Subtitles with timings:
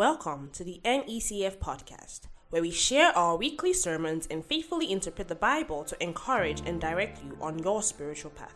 [0.00, 5.34] Welcome to the NECF podcast, where we share our weekly sermons and faithfully interpret the
[5.34, 8.54] Bible to encourage and direct you on your spiritual path.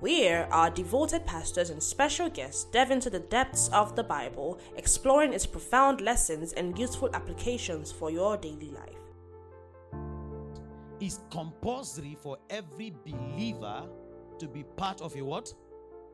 [0.00, 5.32] Where our devoted pastors and special guests delve into the depths of the Bible, exploring
[5.32, 10.00] its profound lessons and useful applications for your daily life.
[10.98, 13.84] It's compulsory for every believer
[14.40, 15.54] to be part of a what?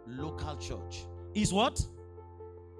[0.07, 1.07] Local church.
[1.35, 1.83] Is what?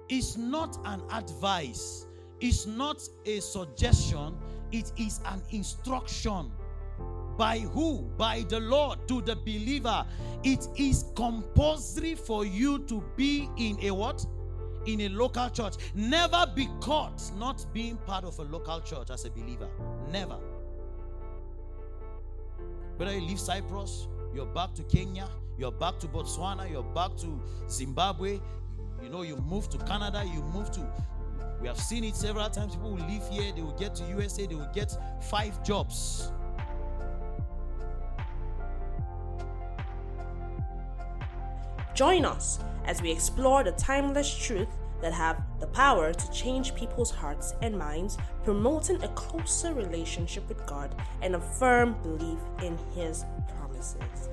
[0.09, 2.07] It's not an advice.
[2.39, 4.35] It's not a suggestion.
[4.71, 6.51] It is an instruction.
[7.37, 8.03] By who?
[8.17, 10.05] By the Lord to the believer.
[10.43, 14.25] It is compulsory for you to be in a what?
[14.85, 15.75] In a local church.
[15.93, 19.69] Never be caught not being part of a local church as a believer.
[20.11, 20.37] Never.
[22.97, 27.41] Whether you leave Cyprus, you're back to Kenya, you're back to Botswana, you're back to
[27.69, 28.39] Zimbabwe,
[29.01, 30.87] you know, you move to Canada, you move to
[31.61, 32.75] we have seen it several times.
[32.75, 36.31] People will live here, they will get to USA, they will get five jobs.
[41.93, 44.69] Join us as we explore the timeless truth
[45.01, 50.65] that have the power to change people's hearts and minds, promoting a closer relationship with
[50.65, 53.23] God and a firm belief in His
[53.55, 54.29] promises.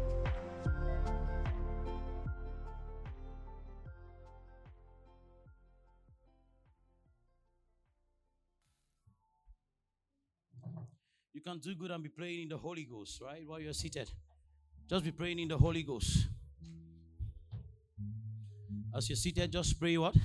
[11.39, 13.47] You can do good and be praying in the Holy Ghost, right?
[13.47, 14.11] While you're seated.
[14.91, 16.27] Just be praying in the Holy Ghost.
[18.93, 20.17] As you're seated, just pray what?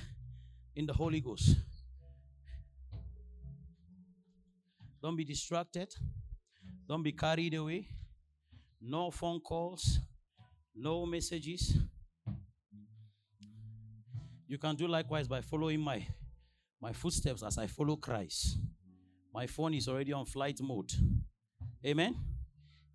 [0.74, 1.54] In the Holy Ghost.
[5.00, 5.94] Don't be distracted.
[6.88, 7.86] Don't be carried away.
[8.80, 10.00] No phone calls.
[10.74, 11.78] No messages.
[14.48, 16.04] You can do likewise by following my
[16.80, 18.58] my footsteps as I follow Christ.
[19.34, 20.92] My phone is already on flight mode.
[21.84, 22.14] Amen.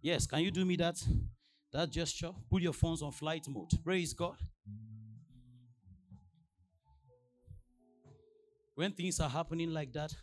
[0.02, 0.96] Yes, can you do me that
[1.74, 2.32] that gesture?
[2.50, 3.72] Put your phones on flight mode.
[3.84, 4.38] Praise God.
[8.74, 10.16] When things are happening like that,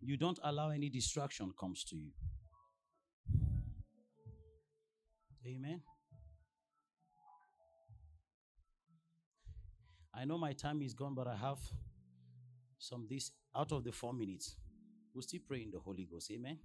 [0.00, 2.10] you don't allow any distraction comes to you.
[5.46, 5.82] Amen.
[10.14, 11.58] I know my time is gone, but I have
[12.78, 14.56] some this out of the four minutes.
[15.14, 16.30] We'll still pray in the Holy Ghost.
[16.30, 16.58] Amen.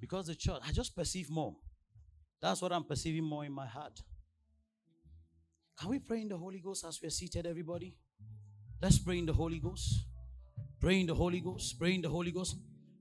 [0.00, 1.56] Because the church, I just perceive more.
[2.40, 4.00] That's what I'm perceiving more in my heart.
[5.78, 7.96] Can we pray in the Holy Ghost as we're seated, everybody?
[8.80, 10.04] Let's pray in the Holy Ghost.
[10.80, 11.78] Pray in the Holy Ghost.
[11.78, 12.56] Pray in the Holy Ghost.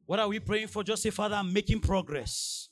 [0.06, 0.84] What are we praying for?
[0.84, 2.70] Just say, Father, I'm making progress.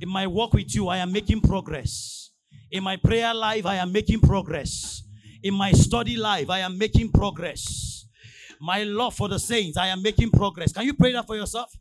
[0.00, 2.30] In my walk with you, I am making progress.
[2.70, 5.02] In my prayer life, I am making progress.
[5.42, 7.97] In my study life, I am making progress.
[8.60, 10.72] My love for the saints, I am making progress.
[10.72, 11.72] Can you pray that for yourself?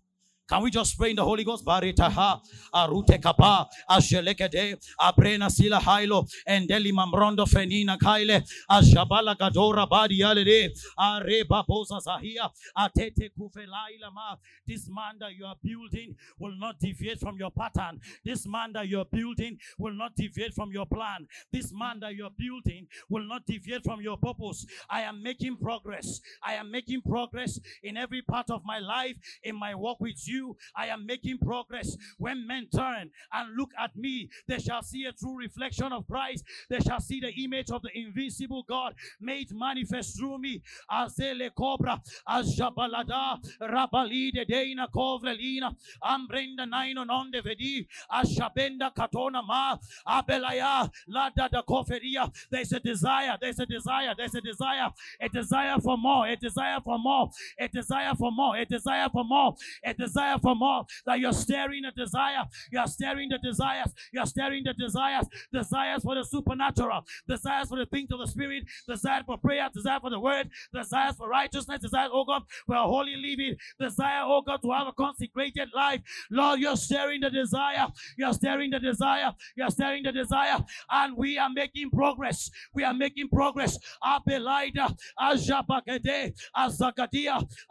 [0.48, 1.66] Can we just pray in the Holy Ghost?
[1.66, 2.40] Baritaha,
[2.74, 11.66] Arute Kapa, Ashelekede, Abrena Sila Hailo, Endeli Mamrondo Fenina Kaile, Ashabala Gadora Badi Alede, Areba
[11.68, 14.38] Bosa Zahia, Atete Kufelaila Ma.
[14.66, 18.00] This man that you are building will not deviate from your pattern.
[18.24, 21.28] This man that you are building will not deviate from your plan.
[21.52, 24.66] This man that you are building will not deviate from your purpose.
[24.90, 26.22] I am making progress.
[26.42, 30.37] I am making progress in every part of my life, in my walk with you
[30.38, 31.96] you, I am making progress.
[32.18, 36.44] When men turn and look at me, they shall see a true reflection of Christ.
[36.70, 40.62] They shall see the image of the invisible God made manifest through me.
[40.90, 49.78] As Azele cobra, ajabalada, rabalide deina kovrelina, ambrenda naino non vedi, ashabenda katona ma,
[50.08, 52.32] abelaya, lada da koferia.
[52.52, 54.90] There's a desire, there's a desire, there's a desire,
[55.22, 59.24] a desire for more, a desire for more, a desire for more, a desire for
[59.24, 63.94] more, a desire desire for more, that you're staring a desire, you're staring the desires,
[64.12, 68.64] you're staring the desires, desires for the supernatural, desires for the things of the spirit,
[68.88, 72.84] desire for prayer, desire for the word, desires for righteousness, desire, oh God, for a
[72.84, 76.02] holy living, desire, oh God, to have a consecrated life.
[76.32, 77.88] Lord, you're staring the desire,
[78.18, 80.60] you're staring the desire, you're staring the desire,
[80.92, 82.50] and we are making progress.
[82.74, 83.78] We are making progress.
[84.04, 84.96] Abelida,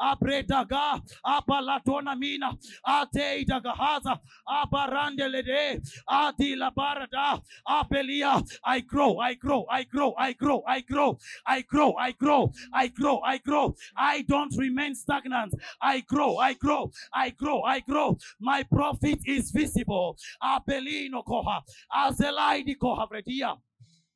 [0.01, 2.46] Abredaga, Abalatona Mina.
[2.87, 8.43] Ate Dagahaza, Abarandelede, Adi Labarada, Apelia.
[8.65, 12.89] I grow, I grow, I grow, I grow, I grow, I grow, I grow, I
[12.89, 13.75] grow, I grow.
[13.97, 15.55] I don't remain stagnant.
[15.81, 18.17] I grow, I grow, I grow, I grow.
[18.41, 20.17] My profit is visible.
[20.43, 21.61] Apelino Koha,
[21.93, 23.57] Azelaidi Koha Vredia.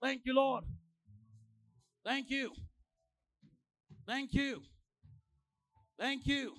[0.03, 0.65] Thank you, Lord.
[2.05, 2.53] Thank you.
[4.07, 4.63] Thank you.
[5.99, 6.55] Thank you.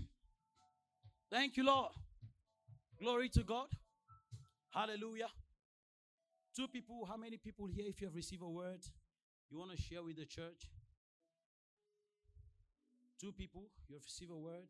[1.32, 1.94] Thank you, Lord.
[3.00, 3.68] Glory to God.
[4.70, 5.30] Hallelujah.
[6.54, 8.82] Two people, how many people here, if you have received a word,
[9.50, 10.68] you want to share with the church?
[13.18, 14.68] Two people, you have received a word.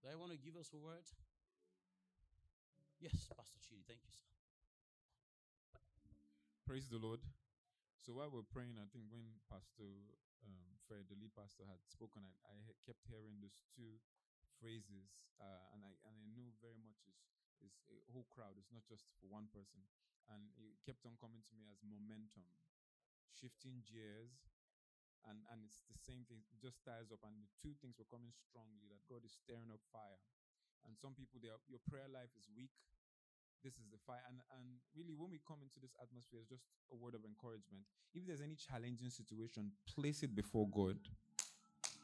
[0.00, 1.02] Do I want to give us a word?
[3.00, 4.30] Yes, Pastor Chidi, thank you, sir.
[6.64, 7.18] Praise the Lord.
[8.06, 9.90] So while we're praying, I think when Pastor
[10.46, 12.56] um, Fred, the lead pastor, had spoken, I, I
[12.86, 13.98] kept hearing those two
[14.58, 17.18] phrases, uh, and I and I knew very much is
[17.62, 18.58] is a whole crowd.
[18.58, 19.82] It's not just for one person,
[20.30, 22.46] and it kept on coming to me as momentum,
[23.30, 24.34] shifting gears,
[25.26, 26.42] and and it's the same thing.
[26.50, 28.90] It just ties up, and the two things were coming strongly.
[28.90, 30.22] That God is stirring up fire,
[30.86, 32.74] and some people, their your prayer life is weak
[33.64, 34.66] this is the fire and and
[34.96, 37.84] really when we come into this atmosphere it's just a word of encouragement.
[38.14, 40.96] If there's any challenging situation place it before god.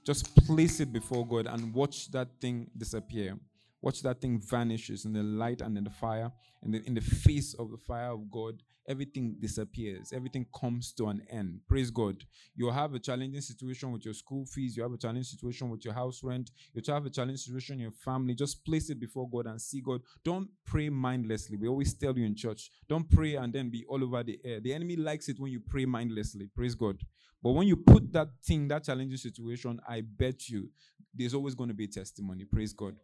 [0.04, 3.36] Just place it before god and watch that thing disappear
[3.84, 6.30] watch that thing vanishes in the light and in the fire
[6.62, 10.12] and in the face of the fire of god everything disappears.
[10.12, 11.60] Everything comes to an end.
[11.68, 12.24] Praise god.
[12.54, 14.76] You have a challenging situation with your school fees.
[14.76, 16.50] You have a challenging situation with your house rent.
[16.72, 18.34] You have a challenging situation in your family.
[18.34, 20.02] Just place it before god and see god.
[20.24, 21.56] Don't pray mindlessly.
[21.56, 24.60] We always tell you in church don't pray and then be all over the air.
[24.60, 26.48] The enemy likes it when you pray mindlessly.
[26.54, 27.00] Praise god.
[27.42, 30.70] But when you put that thing that challenging situation i bet you
[31.14, 32.44] there's always going to be a testimony.
[32.44, 32.96] Praise god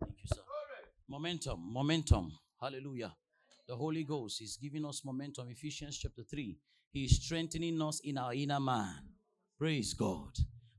[0.00, 0.40] Thank you, sir.
[1.08, 2.32] Momentum, momentum.
[2.60, 3.12] Hallelujah.
[3.66, 5.48] The Holy Ghost is giving us momentum.
[5.48, 6.56] Ephesians chapter 3.
[6.92, 8.94] He is strengthening us in our inner man.
[9.58, 10.30] Praise God.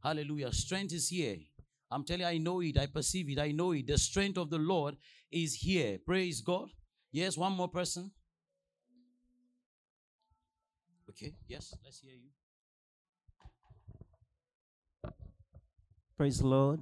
[0.03, 0.51] Hallelujah.
[0.51, 1.37] Strength is here.
[1.89, 2.77] I'm telling you, I know it.
[2.77, 3.39] I perceive it.
[3.39, 3.87] I know it.
[3.87, 4.95] The strength of the Lord
[5.31, 5.99] is here.
[6.05, 6.69] Praise God.
[7.11, 8.11] Yes, one more person.
[11.09, 12.29] Okay, yes, let's hear you.
[16.15, 16.79] Praise the Lord.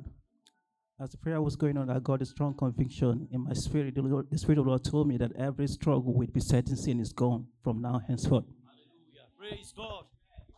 [1.01, 3.95] As the prayer was going on, I got a strong conviction in my spirit.
[3.95, 6.99] The, Lord, the Spirit of the Lord told me that every struggle with besetting sin
[6.99, 8.43] is gone from now henceforth.
[8.65, 9.27] Hallelujah.
[9.37, 10.03] Praise God.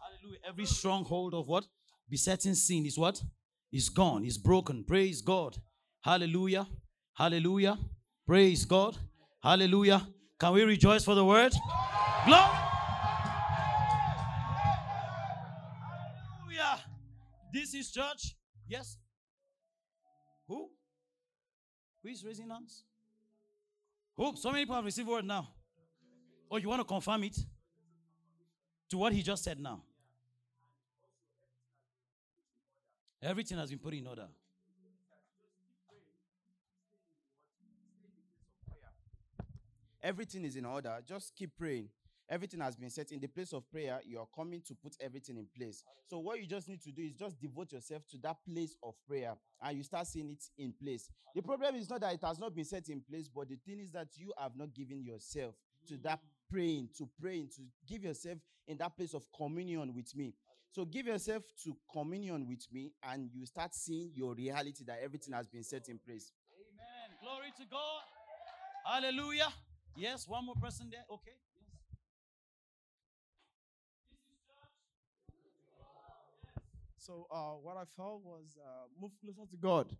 [0.01, 0.39] Hallelujah.
[0.47, 1.67] Every stronghold of what?
[2.09, 3.21] Besetting sin is what?
[3.71, 4.83] Is gone, is broken.
[4.83, 5.57] Praise God.
[6.03, 6.65] Hallelujah.
[7.13, 7.77] Hallelujah.
[8.25, 8.97] Praise God.
[9.43, 10.07] Hallelujah.
[10.39, 11.53] Can we rejoice for the word?
[12.25, 12.41] Glory.
[16.49, 16.79] Hallelujah.
[17.53, 18.35] This is church.
[18.67, 18.97] Yes.
[22.03, 22.09] Who?
[22.09, 22.83] Is raising hands?
[24.17, 24.35] Who?
[24.35, 25.47] So many people have received word now.
[26.49, 27.37] Oh, you want to confirm it?
[28.89, 29.81] To what he just said now.
[33.21, 34.27] Everything has been put in order.
[40.03, 40.97] Everything is in order.
[41.07, 41.87] Just keep praying.
[42.31, 43.99] Everything has been set in the place of prayer.
[44.05, 45.83] You are coming to put everything in place.
[46.07, 48.93] So, what you just need to do is just devote yourself to that place of
[49.05, 51.09] prayer and you start seeing it in place.
[51.35, 53.81] The problem is not that it has not been set in place, but the thing
[53.81, 55.55] is that you have not given yourself
[55.89, 56.49] to that mm.
[56.49, 60.33] praying, to praying, to give yourself in that place of communion with me.
[60.71, 65.33] So, give yourself to communion with me and you start seeing your reality that everything
[65.33, 66.31] has been set in place.
[66.55, 67.17] Amen.
[67.21, 68.03] Glory to God.
[68.85, 69.51] Hallelujah.
[69.97, 71.03] Yes, one more person there.
[71.11, 71.33] Okay.
[77.11, 79.93] So uh, what I felt was uh, move closer to God.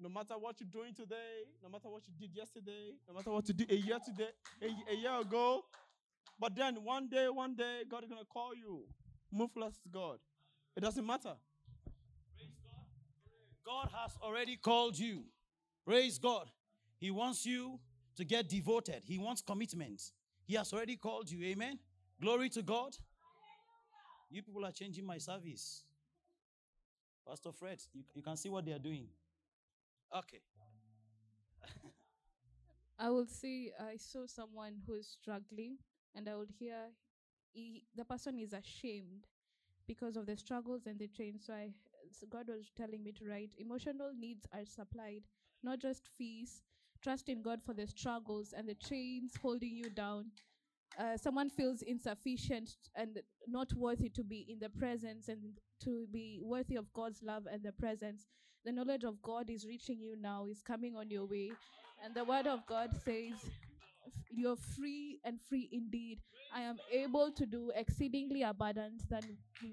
[0.00, 3.46] No matter what you're doing today, no matter what you did yesterday, no matter what
[3.46, 4.30] you did a year today,
[4.62, 5.62] a, a year ago,
[6.38, 8.84] but then one day, one day, God is gonna call you.
[9.30, 10.18] Move closer to God.
[10.74, 11.34] It doesn't matter.
[13.66, 15.24] God has already called you.
[15.84, 16.46] Praise God.
[16.96, 17.78] He wants you
[18.16, 19.02] to get devoted.
[19.04, 20.00] He wants commitment.
[20.46, 21.44] He has already called you.
[21.44, 21.78] Amen.
[22.22, 22.96] Glory to God.
[24.30, 25.84] You people are changing my service.
[27.26, 29.06] Pastor Fred, you, you can see what they are doing.
[30.16, 30.40] Okay.
[32.98, 35.78] I would say I saw someone who is struggling,
[36.14, 36.90] and I would hear
[37.52, 39.26] he, the person is ashamed
[39.86, 41.42] because of the struggles and the change.
[41.42, 41.70] So I,
[42.12, 45.22] so God was telling me to write emotional needs are supplied,
[45.62, 46.62] not just fees.
[47.02, 50.26] Trust in God for the struggles and the chains holding you down.
[50.98, 55.38] Uh, someone feels insufficient and not worthy to be in the presence and
[55.82, 58.26] to be worthy of God's love and the presence.
[58.64, 61.52] The knowledge of God is reaching you now, is coming on your way.
[62.04, 63.32] And the word of God says,
[64.30, 66.18] You're free and free indeed.
[66.54, 69.22] I am able to do exceedingly abundant than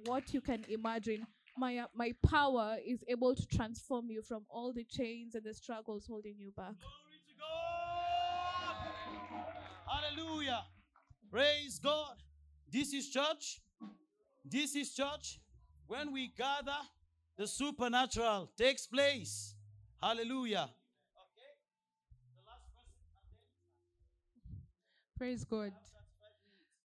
[0.05, 1.25] what you can imagine.
[1.57, 5.53] My, uh, my power is able to transform you from all the chains and the
[5.53, 6.75] struggles holding you back.
[9.87, 10.63] Hallelujah.
[11.31, 12.15] Praise God.
[12.71, 13.59] This is church.
[14.45, 15.39] This is church.
[15.87, 16.77] When we gather,
[17.37, 19.55] the supernatural takes place.
[20.01, 20.69] Hallelujah.
[25.17, 25.73] Praise God.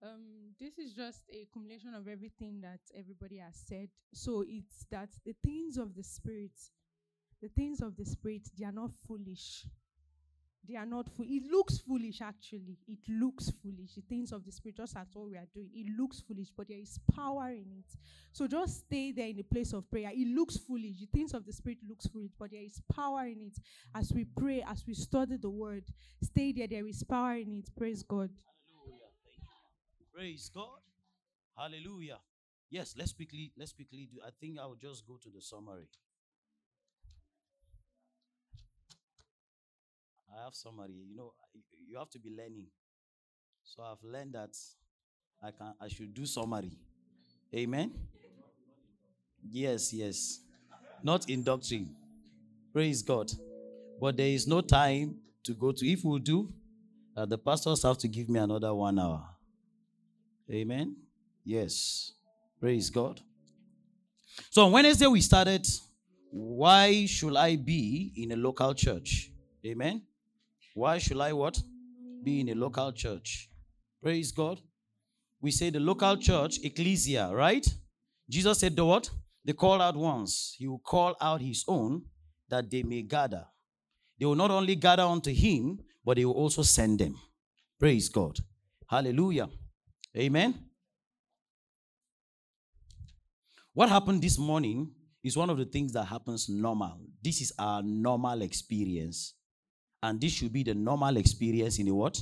[0.02, 3.88] Um, this is just a culmination of everything that everybody has said.
[4.14, 6.52] So it's that the things of the spirit,
[7.42, 9.66] the things of the spirit, they are not foolish.
[10.68, 11.26] They are not fool.
[11.28, 12.78] It looks foolish, actually.
[12.86, 13.94] It looks foolish.
[13.94, 16.68] The things of the spirit, just as what we are doing, it looks foolish, but
[16.68, 17.96] there is power in it.
[18.32, 20.10] So just stay there in the place of prayer.
[20.12, 21.00] It looks foolish.
[21.00, 23.58] The things of the spirit looks foolish, but there is power in it.
[23.94, 25.84] As we pray, as we study the word,
[26.22, 26.68] stay there.
[26.68, 27.70] There is power in it.
[27.76, 28.30] Praise God.
[30.14, 30.80] Praise God.
[31.56, 32.18] Hallelujah.
[32.70, 34.20] Yes, let's quickly let's quickly do.
[34.24, 35.88] I think I'll just go to the summary.
[40.32, 40.94] I have summary.
[41.08, 41.32] You know,
[41.88, 42.66] you have to be learning.
[43.64, 44.56] So I've learned that
[45.42, 46.72] I can I should do summary.
[47.54, 47.92] Amen.
[49.48, 50.40] Yes, yes.
[51.02, 51.94] Not in doctrine.
[52.72, 53.30] Praise God.
[54.00, 55.86] But there is no time to go to.
[55.86, 56.52] If we do,
[57.16, 59.24] uh, the pastors have to give me another one hour.
[60.50, 60.96] Amen.
[61.44, 62.12] Yes.
[62.60, 63.20] Praise God.
[64.50, 65.66] So on Wednesday we started.
[66.32, 69.32] Why should I be in a local church?
[69.66, 70.02] Amen.
[70.74, 71.60] Why should I what?
[72.22, 73.50] Be in a local church.
[74.02, 74.60] Praise God.
[75.40, 77.66] We say the local church, ecclesia, right?
[78.28, 79.10] Jesus said the what?
[79.44, 80.54] They call out once.
[80.58, 82.02] He will call out his own
[82.48, 83.46] that they may gather.
[84.18, 87.16] They will not only gather unto him, but they will also send them.
[87.78, 88.38] Praise God.
[88.86, 89.48] Hallelujah.
[90.16, 90.54] Amen.
[93.72, 94.90] What happened this morning
[95.22, 97.00] is one of the things that happens normal.
[97.22, 99.34] This is our normal experience.
[100.02, 102.20] And this should be the normal experience in a what?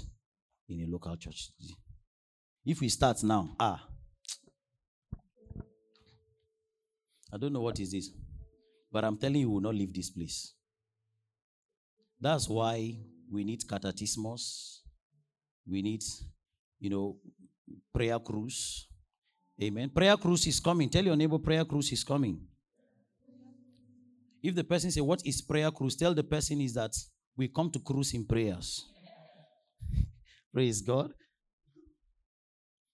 [0.68, 1.50] In a local church.
[2.64, 3.84] If we start now, ah.
[7.32, 8.10] I don't know what is this.
[8.90, 10.54] But I'm telling you, we will not leave this place.
[12.20, 12.98] That's why
[13.30, 14.80] we need catechismos.
[15.66, 16.02] We need,
[16.80, 17.16] you know,
[17.94, 18.88] prayer cruise.
[19.62, 19.90] Amen.
[19.90, 20.88] Prayer cruise is coming.
[20.88, 22.40] Tell your neighbor prayer cruise is coming.
[24.42, 25.96] If the person say, What is prayer cruise?
[25.96, 26.92] Tell the person is that
[27.38, 28.84] we come to cruise in prayers.
[30.52, 31.12] Praise God.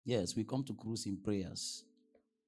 [0.05, 1.83] Yes, we come to cruise in prayers.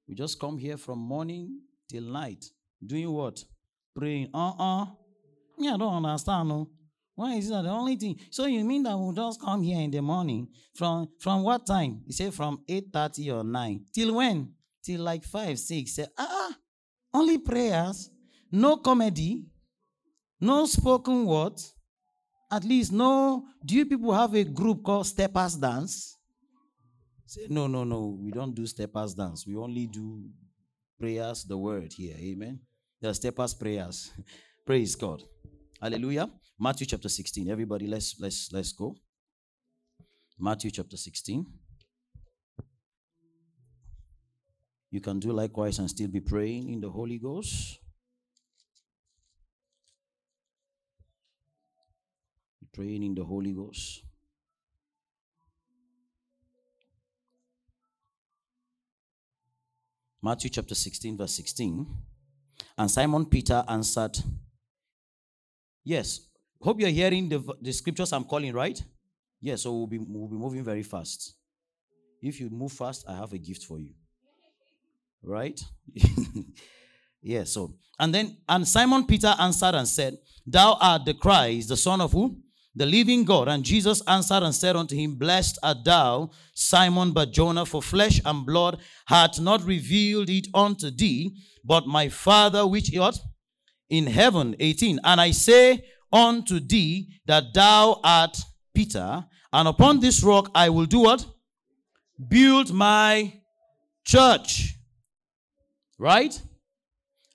[0.06, 1.58] We just come here from morning
[1.90, 2.44] till night.
[2.84, 3.42] Doing what?
[3.96, 4.28] Praying.
[4.34, 4.86] Uh-uh.
[5.58, 6.50] Yeah, I don't understand.
[6.50, 6.68] No.
[7.14, 8.20] Why is that the only thing?
[8.30, 12.02] So you mean that we'll just come here in the morning from from what time?
[12.04, 13.86] You say from 8:30 or 9.
[13.94, 14.52] Till when?
[14.84, 15.94] Till like 5, 6.
[15.94, 16.54] Say, ah,
[17.14, 18.10] only prayers,
[18.52, 19.46] no comedy,
[20.38, 21.58] no spoken word.
[22.50, 23.44] At least no.
[23.64, 26.16] Do you people have a group called Steppers Dance?
[27.26, 28.18] Say, no, no, no.
[28.22, 29.46] We don't do Steppers Dance.
[29.46, 30.22] We only do
[30.98, 32.14] prayers, the word here.
[32.16, 32.60] Amen.
[33.00, 34.12] The Steppers prayers.
[34.66, 35.22] Praise God.
[35.80, 36.30] Hallelujah.
[36.58, 37.50] Matthew chapter 16.
[37.50, 38.94] Everybody, let's let's let's go.
[40.38, 41.44] Matthew chapter 16.
[44.90, 47.78] You can do likewise and still be praying in the Holy Ghost.
[52.76, 54.02] Praying in the Holy Ghost.
[60.22, 61.86] Matthew chapter 16, verse 16.
[62.76, 64.18] And Simon Peter answered,
[65.84, 66.20] Yes.
[66.60, 68.82] Hope you're hearing the, the scriptures I'm calling, right?
[69.40, 71.34] Yes, so we'll be, we'll be moving very fast.
[72.20, 73.94] If you move fast, I have a gift for you.
[75.22, 75.58] Right?
[77.22, 77.74] yeah, so.
[77.98, 82.12] And then, and Simon Peter answered and said, Thou art the Christ, the Son of
[82.12, 82.42] who?
[82.76, 83.48] The living God.
[83.48, 88.44] And Jesus answered and said unto him, Blessed art thou, Simon Barjona, for flesh and
[88.44, 93.20] blood hath not revealed it unto thee, but my Father which is?
[93.88, 94.54] In heaven.
[94.60, 95.00] 18.
[95.02, 98.38] And I say unto thee that thou art
[98.74, 101.24] Peter, and upon this rock I will do what?
[102.28, 103.40] Build my
[104.04, 104.74] church.
[105.98, 106.38] Right?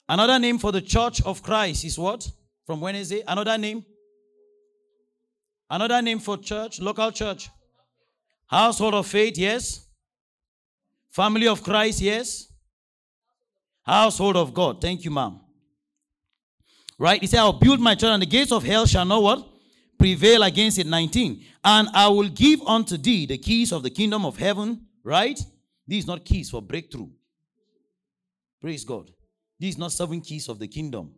[0.07, 2.29] Another name for the church of Christ is what?
[2.67, 3.23] From Wednesday?
[3.27, 3.83] Another name?
[5.71, 7.49] Another name for church, local church.
[8.45, 9.87] Household of faith, yes.
[11.09, 12.51] Family of Christ, yes.
[13.81, 14.81] Household of God.
[14.81, 15.39] Thank you, ma'am.
[16.99, 17.21] Right?
[17.21, 19.47] He said, I'll build my church, and the gates of hell shall not what?
[19.97, 20.87] Prevail against it.
[20.87, 21.41] 19.
[21.63, 24.87] And I will give unto thee the keys of the kingdom of heaven.
[25.05, 25.39] Right?
[25.87, 27.09] These not keys for breakthrough.
[28.59, 29.09] Praise God.
[29.57, 31.13] These not seven keys of the kingdom,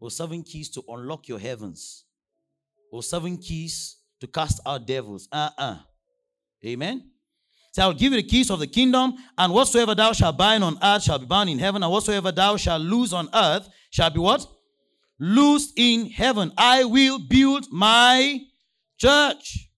[0.00, 2.04] or seven keys to unlock your heavens,
[2.90, 5.28] or seven keys to cast out devils.
[5.30, 5.78] Uh uh
[6.64, 7.10] Amen.
[7.72, 10.78] So I'll give you the keys of the kingdom, and whatsoever thou shalt bind on
[10.82, 14.18] earth shall be bound in heaven, and whatsoever thou shalt loose on earth shall be
[14.18, 14.46] what?
[15.18, 16.52] Loosed in heaven.
[16.56, 18.40] I will build my
[18.98, 19.68] church.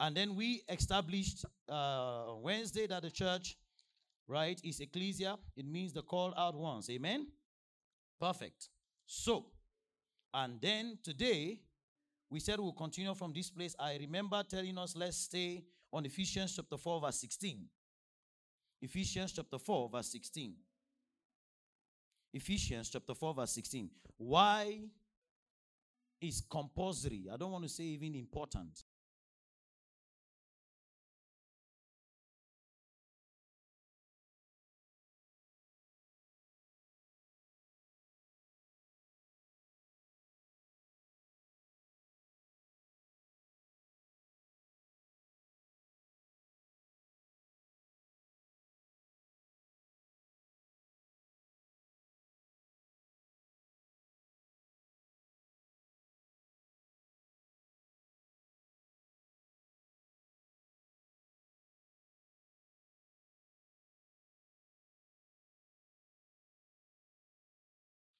[0.00, 3.56] And then we established uh, Wednesday that the church,
[4.26, 5.36] right, is ecclesia.
[5.56, 6.90] It means the called out ones.
[6.90, 7.28] Amen?
[8.20, 8.68] Perfect.
[9.06, 9.46] So,
[10.34, 11.60] and then today,
[12.30, 13.74] we said we'll continue from this place.
[13.78, 17.64] I remember telling us, let's stay on Ephesians chapter 4, verse 16.
[18.82, 20.54] Ephesians chapter 4, verse 16.
[22.34, 23.90] Ephesians chapter 4, verse 16.
[24.18, 24.80] Why
[26.20, 27.28] is compulsory?
[27.32, 28.84] I don't want to say even important.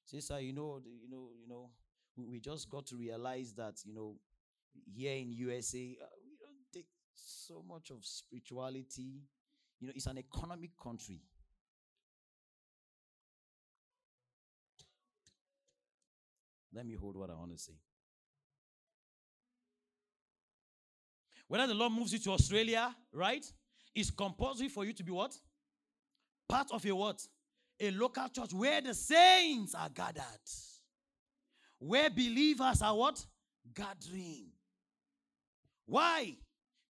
[0.07, 1.69] Sister, you know, you know, you know,
[2.15, 4.15] we just got to realize that, you know,
[4.95, 9.21] here in USA, uh, we don't take so much of spirituality.
[9.81, 11.19] You know, it's an economic country.
[16.73, 17.73] Let me hold what I want to say.
[21.49, 23.45] Whether the Lord moves you to Australia, right?
[23.93, 25.35] It's compulsory for you to be what?
[26.47, 27.27] Part of a what?
[27.79, 30.23] A local church where the saints are gathered.
[31.79, 33.25] Where believers are what?
[33.73, 34.47] Gathering.
[35.85, 36.35] Why?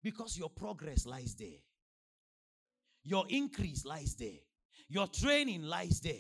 [0.02, 1.60] Because your progress lies there.
[3.04, 4.40] Your increase lies there.
[4.90, 6.14] Your training lies there.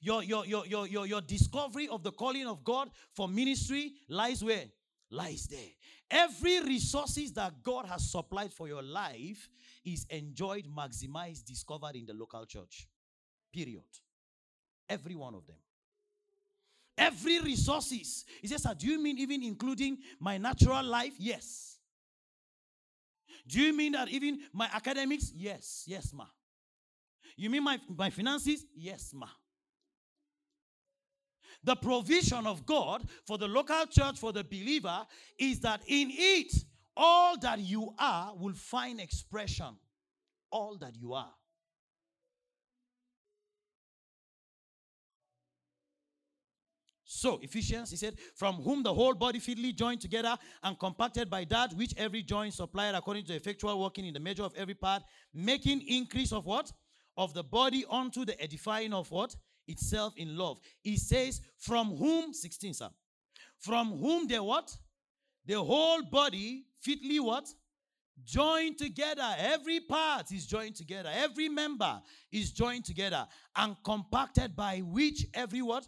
[0.00, 4.44] Your, your, your, your, your, your discovery of the calling of God for ministry lies
[4.44, 4.64] where?
[5.10, 5.70] Lies there.
[6.10, 9.48] Every resources that God has supplied for your life
[9.84, 12.88] is enjoyed, maximized, discovered in the local church.
[13.52, 13.84] Period.
[14.90, 15.56] Every one of them.
[16.98, 18.24] Every resources.
[18.42, 21.14] He says, Do you mean even including my natural life?
[21.16, 21.78] Yes.
[23.46, 25.32] Do you mean that even my academics?
[25.34, 25.84] Yes.
[25.86, 26.26] Yes, ma.
[27.36, 28.66] You mean my, my finances?
[28.74, 29.28] Yes, ma.
[31.62, 35.06] The provision of God for the local church, for the believer,
[35.38, 36.52] is that in it,
[36.96, 39.76] all that you are will find expression.
[40.50, 41.32] All that you are.
[47.20, 51.44] So, Ephesians, he said, from whom the whole body fitly joined together and compacted by
[51.50, 55.02] that which every joint supplied according to effectual working in the measure of every part,
[55.34, 56.72] making increase of what?
[57.18, 59.36] Of the body unto the edifying of what?
[59.68, 60.60] Itself in love.
[60.80, 62.88] He says, from whom, 16, sir,
[63.58, 64.74] from whom the what?
[65.44, 67.46] The whole body fitly what?
[68.24, 69.28] Joined together.
[69.36, 71.10] Every part is joined together.
[71.12, 72.00] Every member
[72.32, 75.86] is joined together and compacted by which every what?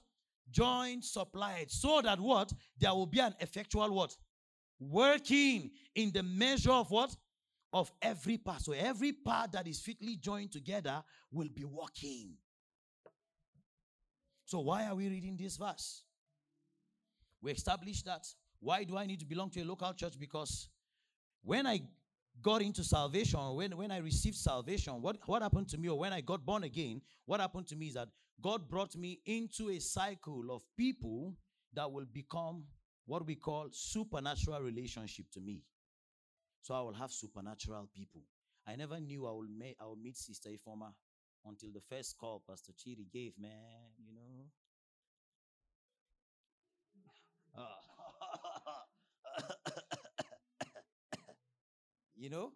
[0.51, 2.53] Joined, supplied, so that what?
[2.79, 4.17] There will be an effectual what?
[4.79, 7.15] Working in the measure of what?
[7.73, 8.63] Of every part.
[8.63, 12.35] So every part that is fitly joined together will be working.
[14.45, 16.05] So why are we reading this verse?
[17.41, 18.27] We established that.
[18.61, 20.19] Why do I need to belong to a local church?
[20.19, 20.69] Because
[21.43, 21.81] when I
[22.41, 26.13] got into salvation, when, when I received salvation, what, what happened to me, or when
[26.13, 28.09] I got born again, what happened to me is that
[28.41, 31.37] God brought me into a cycle of people
[31.75, 32.65] that will become
[33.07, 35.63] what we call supernatural relationship to me.
[36.63, 38.23] So I will have supernatural people.
[38.67, 40.93] I never knew I will meet I will meet Sister Ifeoma
[41.45, 43.51] until the first call Pastor Chiri gave, man,
[43.99, 44.47] you know.
[47.59, 47.93] Ah.
[52.17, 52.53] you know?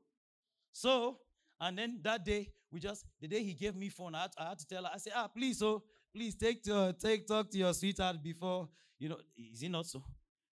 [0.72, 1.18] So,
[1.60, 4.48] and then that day, we just the day he gave me phone, I had, I
[4.50, 4.90] had to tell her.
[4.92, 5.82] I said, ah, please, so oh,
[6.14, 9.16] please take to take talk to your sweetheart before you know.
[9.34, 10.04] Is it not so?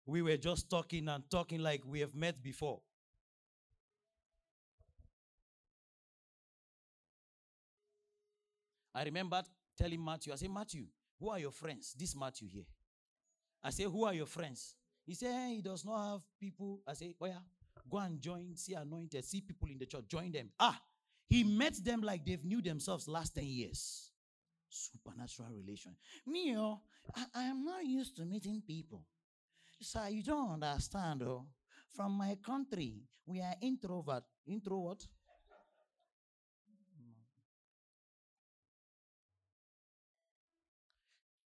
[0.04, 2.80] We were just talking and talking like we have met before.
[8.92, 9.40] I remember
[9.76, 10.86] telling Matthew, I said, Matthew,
[11.20, 11.94] who are your friends?
[11.96, 12.66] This Matthew here.
[13.62, 14.74] I said, who are your friends?
[15.06, 16.80] He said, hey, he does not have people.
[16.84, 17.36] I said, where?
[17.88, 20.50] Go and join, see anointed, see people in the church, join them.
[20.58, 20.80] Ah,
[21.28, 24.10] he met them like they've knew themselves last 10 years.
[24.70, 25.94] Supernatural relation.
[26.26, 26.80] Me, oh,
[27.34, 29.04] I am not used to meeting people.
[29.80, 31.46] Sir, so you don't understand, oh.
[31.94, 34.24] From my country, we are introvert.
[34.46, 35.06] Introvert?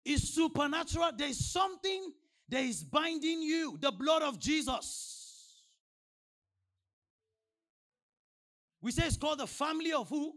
[0.05, 1.13] It's supernatural.
[1.17, 2.13] There's something
[2.49, 5.22] that is binding you, the blood of Jesus.
[8.83, 10.35] We say it's called the family of who?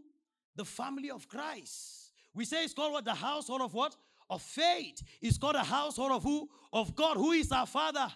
[0.54, 2.12] The family of Christ.
[2.32, 3.04] We say it's called what?
[3.04, 3.96] The household of what?
[4.30, 5.02] Of faith.
[5.20, 6.48] It's called a household of who?
[6.72, 8.08] Of God, who is our Father.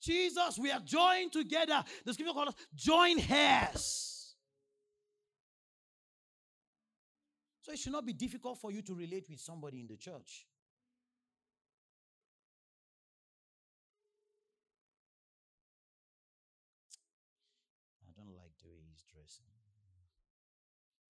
[0.00, 1.82] Jesus, we are joined together.
[2.04, 4.34] The scripture calls us joint heirs.
[7.62, 10.46] So it should not be difficult for you to relate with somebody in the church.
[18.00, 19.44] I don't like the way he's dressing.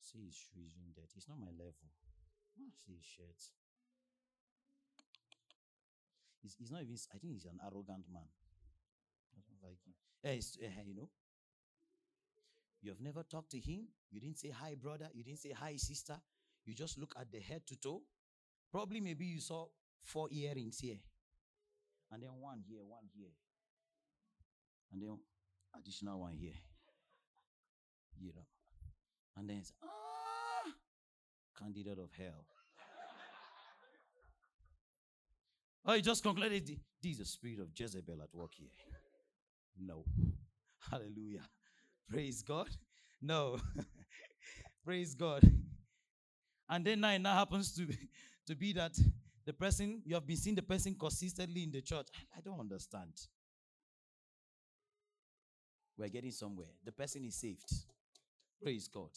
[0.00, 1.07] See his shoes in that.
[1.18, 1.74] It's not my level.
[2.62, 3.42] Ah, See his shirt.
[6.40, 8.22] He's, he's not even, I think he's an arrogant man.
[9.34, 9.94] I don't like him.
[10.22, 11.10] Eh, it's- eh, you know,
[12.80, 13.88] you have never talked to him.
[14.12, 15.08] You didn't say hi, brother.
[15.12, 16.20] You didn't say hi, sister.
[16.64, 18.02] You just look at the head to toe.
[18.70, 19.66] Probably maybe you saw
[20.04, 21.00] four earrings here,
[22.12, 23.32] and then one here, one here,
[24.92, 25.18] and then
[25.76, 26.54] additional one here.
[28.20, 28.46] You know,
[29.36, 30.27] and then ah,
[31.58, 32.46] candidate of hell.
[35.86, 36.66] oh, you just concluded
[37.02, 38.68] this is the spirit of Jezebel at work here.
[39.80, 40.04] No.
[40.90, 41.42] Hallelujah.
[42.08, 42.68] Praise God.
[43.20, 43.58] No.
[44.84, 45.42] Praise God.
[46.68, 47.86] And then now it now happens to,
[48.46, 48.98] to be that
[49.44, 52.08] the person, you have been seeing the person consistently in the church.
[52.36, 53.12] I don't understand.
[55.96, 56.68] We're getting somewhere.
[56.84, 57.72] The person is saved.
[58.62, 59.10] Praise God.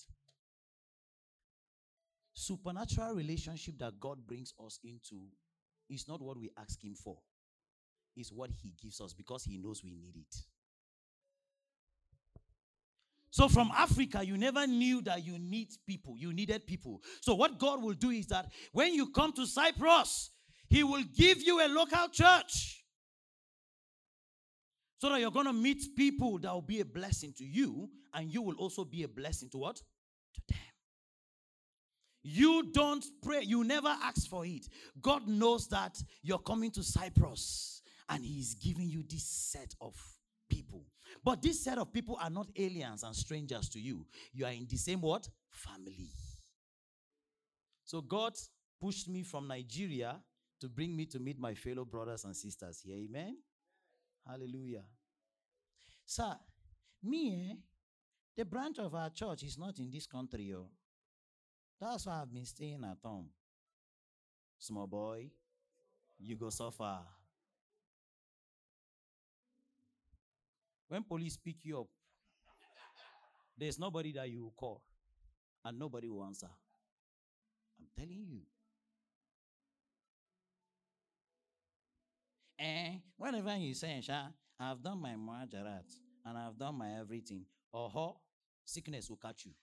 [2.42, 5.28] Supernatural relationship that God brings us into
[5.92, 7.20] is not what we ask Him for,
[8.16, 10.36] it's what He gives us because He knows we need it.
[13.30, 16.16] So from Africa, you never knew that you need people.
[16.18, 17.02] You needed people.
[17.22, 20.32] So what God will do is that when you come to Cyprus,
[20.68, 22.84] He will give you a local church.
[24.98, 28.34] So that you're going to meet people that will be a blessing to you, and
[28.34, 29.76] you will also be a blessing to what?
[29.76, 30.71] To them.
[32.24, 34.68] You don't pray, you never ask for it.
[35.02, 39.96] God knows that you're coming to Cyprus, and He's giving you this set of
[40.50, 40.86] people.
[41.24, 44.06] But this set of people are not aliens and strangers to you.
[44.34, 45.28] You are in the same what?
[45.50, 46.10] Family.
[47.84, 48.34] So God
[48.82, 50.20] pushed me from Nigeria
[50.62, 52.96] to bring me to meet my fellow brothers and sisters here.
[52.96, 53.38] Amen.
[54.28, 54.84] Hallelujah.
[56.06, 56.36] Sir,
[57.04, 57.56] me, eh,
[58.38, 60.54] the branch of our church is not in this country.
[60.56, 60.70] Oh.
[61.82, 63.30] That's why I've been staying at home.
[64.60, 65.32] Small boy,
[66.20, 67.02] you go so far.
[70.88, 71.88] When police pick you up,
[73.58, 74.84] there's nobody that you will call,
[75.66, 76.50] and nobody will answer.
[77.80, 78.42] I'm telling you.
[82.60, 84.28] Eh, whenever you say, Sha,
[84.60, 85.92] I've done my majarat
[86.24, 88.18] and I've done my everything, oh,
[88.64, 89.54] sickness will catch you.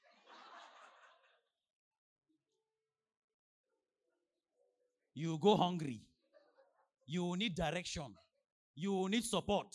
[5.18, 6.00] You go hungry.
[7.04, 8.14] You need direction.
[8.76, 9.74] You need support.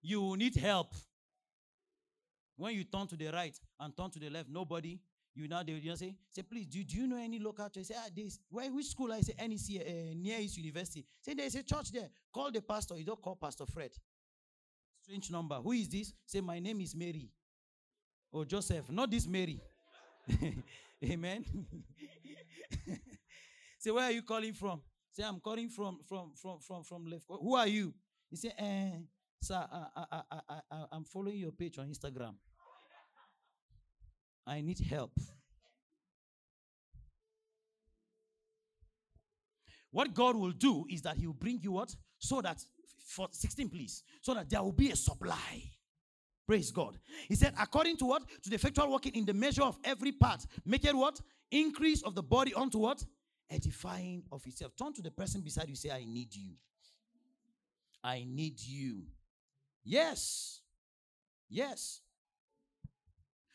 [0.00, 0.94] You need help.
[2.56, 4.98] When you turn to the right and turn to the left, nobody.
[5.34, 7.80] You now they just say, say, please, do, do you know any local church?
[7.80, 8.38] I Say, ah, this.
[8.48, 9.12] Where which school?
[9.12, 11.04] I say NEC uh, near East University.
[11.20, 12.08] Say there's a church there.
[12.32, 12.96] Call the pastor.
[12.96, 13.90] You don't call Pastor Fred.
[15.02, 15.56] Strange number.
[15.56, 16.14] Who is this?
[16.24, 17.28] Say, my name is Mary.
[18.32, 18.90] Or Joseph.
[18.90, 19.60] Not this Mary.
[21.04, 21.44] Amen.
[23.88, 24.82] Say, where are you calling from?
[25.12, 27.24] Say, I'm calling from from from from from left.
[27.26, 27.94] Who are you?
[28.28, 28.90] He say, eh,
[29.40, 32.34] sir, I, I, I, I, I'm following your page on Instagram.
[34.46, 35.12] I need help.
[39.90, 41.96] What God will do is that He will bring you what?
[42.18, 42.62] So that,
[43.06, 45.62] for 16, please, so that there will be a supply.
[46.46, 46.98] Praise God.
[47.26, 48.22] He said, according to what?
[48.42, 51.18] To the effectual working in the measure of every part, make it what?
[51.50, 53.02] Increase of the body unto what?
[53.50, 54.72] Edifying of itself.
[54.76, 56.52] Turn to the person beside you, say, I need you.
[58.04, 59.02] I need you.
[59.84, 60.60] Yes.
[61.48, 62.00] Yes.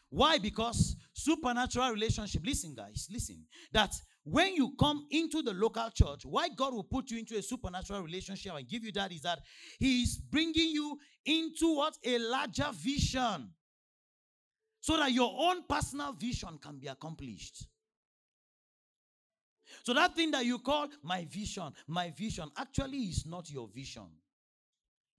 [0.10, 0.38] Why?
[0.38, 6.50] Because supernatural relationship, listen, guys, listen, that when you come into the local church, why
[6.50, 9.40] God will put you into a supernatural relationship and give you that is that
[9.80, 11.98] He is bringing you into what?
[12.06, 13.50] A larger vision.
[14.82, 17.66] So that your own personal vision can be accomplished.
[19.84, 24.08] So that thing that you call my vision, my vision, actually is not your vision.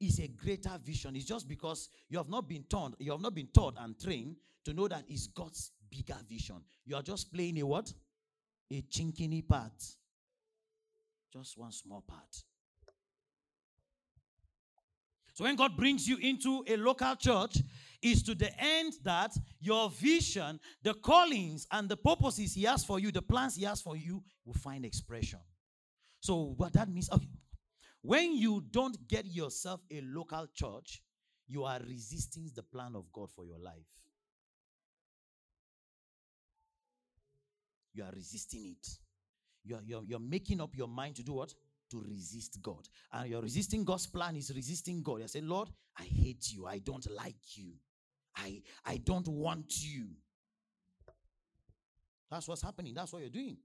[0.01, 1.15] It's a greater vision.
[1.17, 4.37] It's just because you have not been taught, you have not been taught and trained
[4.65, 6.63] to know that it's God's bigger vision.
[6.87, 7.93] You are just playing a what?
[8.71, 9.73] A chinkini part.
[11.31, 12.43] Just one small part.
[15.35, 17.59] So when God brings you into a local church,
[18.05, 23.01] is to the end that your vision, the callings, and the purposes He has for
[23.01, 25.39] you, the plans He has for you, will find expression.
[26.21, 27.29] So what that means, okay,
[28.03, 31.03] when you don't get yourself a local church,
[31.49, 33.89] you are resisting the plan of God for your life.
[37.95, 38.89] You are resisting it.
[39.65, 41.55] You're, you're, you're making up your mind to do what?
[41.93, 42.87] To resist God.
[43.13, 45.21] And you're resisting God's plan is resisting God.
[45.21, 46.67] You're saying, Lord, I hate you.
[46.67, 47.73] I don't like you.
[48.37, 50.07] I, I don't want you.
[52.31, 52.95] That's what's happening.
[52.95, 53.59] That's what you're doing.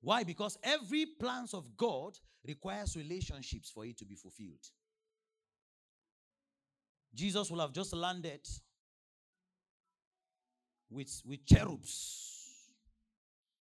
[0.00, 0.22] Why?
[0.22, 4.68] Because every plans of God requires relationships for it to be fulfilled.
[7.14, 8.46] Jesus will have just landed
[10.90, 12.34] with, with cherubs.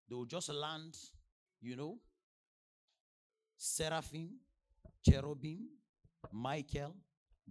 [0.09, 0.97] They will just land,
[1.61, 1.97] you know,
[3.55, 4.31] seraphim,
[5.07, 5.59] cherubim,
[6.31, 6.95] Michael,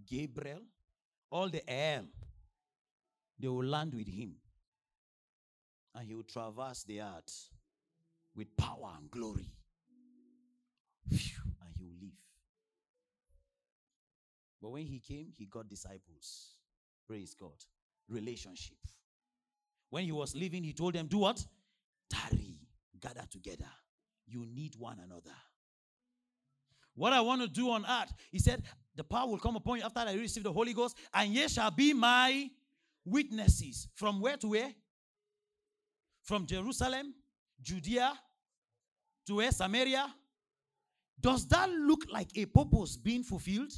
[0.07, 0.61] Gabriel,
[1.33, 2.03] all the air.
[3.39, 4.35] They will land with him.
[5.95, 7.49] And he will traverse the earth
[8.35, 9.51] with power and glory.
[11.09, 12.13] And he will leave.
[14.61, 16.55] But when he came, he got disciples.
[17.07, 17.65] Praise God.
[18.07, 18.77] Relationship.
[19.89, 21.43] When he was leaving, he told them, Do what?
[22.09, 22.59] Tarry,
[22.99, 23.69] gather together.
[24.27, 25.35] You need one another.
[26.95, 28.63] What I want to do on earth, he said,
[28.95, 31.71] the power will come upon you after I receive the Holy Ghost, and ye shall
[31.71, 32.49] be my
[33.05, 33.87] witnesses.
[33.95, 34.71] From where to where?
[36.21, 37.13] From Jerusalem,
[37.61, 38.13] Judea,
[39.25, 39.51] to where?
[39.51, 40.13] Samaria.
[41.19, 43.71] Does that look like a purpose being fulfilled?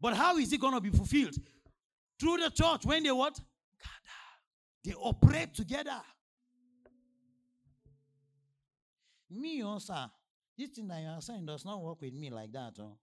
[0.00, 1.36] But how is it going to be fulfilled?
[2.18, 3.34] Through the church when they what?
[3.34, 4.84] Gather.
[4.84, 6.00] They operate together.
[9.30, 10.10] Me also,
[10.58, 12.72] this thing that you are saying does not work with me like that.
[12.80, 12.96] Oh.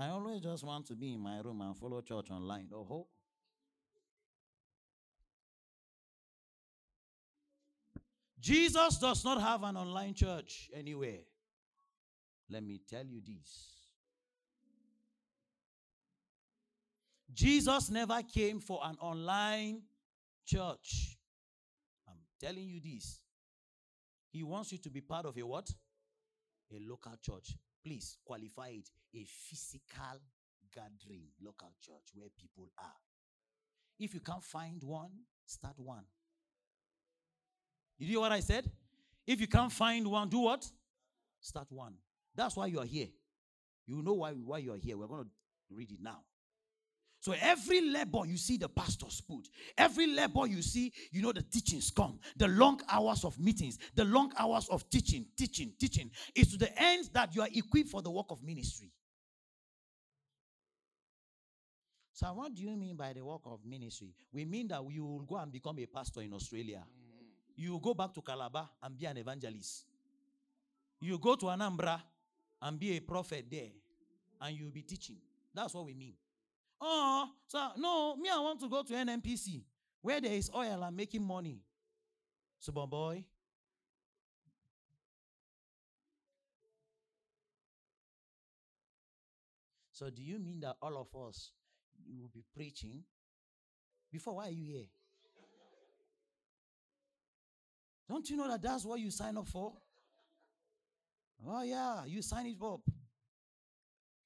[0.00, 2.68] I always just want to be in my room and follow church online.
[2.72, 3.06] Oh, ho.
[8.38, 11.18] Jesus does not have an online church anywhere.
[12.48, 13.72] Let me tell you this.
[17.32, 19.82] Jesus never came for an online
[20.46, 21.18] church.
[22.08, 23.20] I'm telling you this.
[24.30, 25.68] He wants you to be part of a what?
[26.72, 27.54] A local church.
[27.88, 28.90] Please qualify it.
[29.14, 30.20] A physical
[30.74, 32.98] gathering, local church where people are.
[33.98, 35.10] If you can't find one,
[35.46, 36.04] start one.
[37.98, 38.70] You hear what I said?
[39.26, 40.70] If you can't find one, do what?
[41.40, 41.94] Start one.
[42.34, 43.08] That's why you are here.
[43.86, 44.98] You know why, why you are here.
[44.98, 45.30] We're going to
[45.74, 46.20] read it now.
[47.28, 51.42] So every labor you see the pastors put, every labor you see, you know the
[51.42, 56.52] teachings come, the long hours of meetings, the long hours of teaching, teaching, teaching, is
[56.52, 58.90] to the end that you are equipped for the work of ministry.
[62.14, 64.14] So what do you mean by the work of ministry?
[64.32, 66.82] We mean that you will go and become a pastor in Australia.
[66.82, 67.26] Mm.
[67.56, 69.84] You go back to Calabar and be an evangelist.
[70.98, 72.00] You go to Anambra
[72.62, 73.68] and be a prophet there,
[74.40, 75.16] and you'll be teaching.
[75.54, 76.14] That's what we mean.
[76.80, 79.64] Oh, so no, me, I want to go to NNPC
[80.02, 81.60] where there is oil and making money.
[82.60, 83.24] So, boy.
[89.92, 91.50] So, do you mean that all of us
[92.06, 93.02] will be preaching?
[94.12, 94.86] Before, why are you here?
[98.08, 99.72] Don't you know that that's what you sign up for?
[101.46, 102.80] Oh, yeah, you sign it up.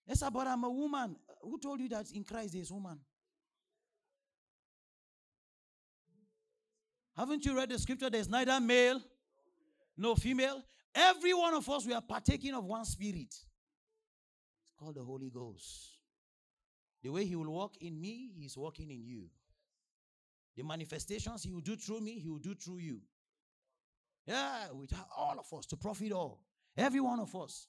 [0.06, 1.16] Yes, but I'm a woman.
[1.42, 2.98] Who told you that in Christ there's woman?
[7.16, 8.08] Haven't you read the scripture?
[8.08, 9.00] There's neither male
[9.96, 10.62] nor female.
[10.94, 13.34] Every one of us, we are partaking of one spirit.
[13.34, 15.98] It's called the Holy Ghost.
[17.02, 19.24] The way He will walk in me, He's walking in you.
[20.56, 23.00] The manifestations He will do through me, He will do through you.
[24.26, 26.44] Yeah, with all of us to profit all.
[26.76, 27.66] Every one of us.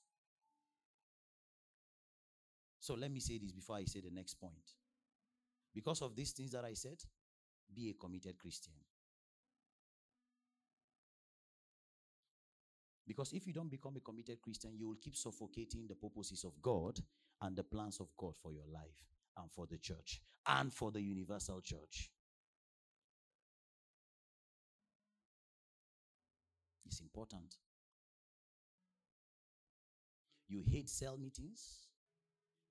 [2.83, 4.75] So let me say this before I say the next point.
[5.73, 6.97] Because of these things that I said,
[7.73, 8.73] be a committed Christian.
[13.07, 16.61] Because if you don't become a committed Christian, you will keep suffocating the purposes of
[16.61, 16.99] God
[17.41, 19.05] and the plans of God for your life
[19.37, 22.11] and for the church and for the universal church.
[26.85, 27.55] It's important.
[30.49, 31.92] You hate cell meetings.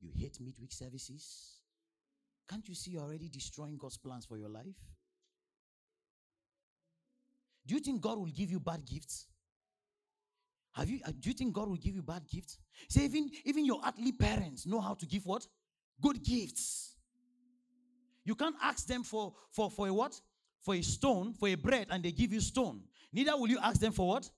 [0.02, 1.60] You hate midweek services.
[2.48, 4.74] Can't you see you're already destroying God's plans for your life?
[7.66, 9.26] Do you think God will give you bad gifts?
[10.72, 10.98] Have you?
[11.06, 12.58] uh, Do you think God will give you bad gifts?
[12.88, 15.46] Say even even your earthly parents know how to give what
[16.00, 16.96] good gifts.
[18.24, 20.20] You can't ask them for for for a what
[20.62, 22.82] for a stone for a bread and they give you stone.
[23.12, 24.28] Neither will you ask them for what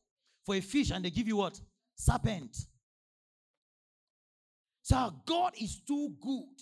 [0.45, 1.59] for a fish and they give you what
[1.95, 2.57] serpent.
[4.85, 6.61] So God is too good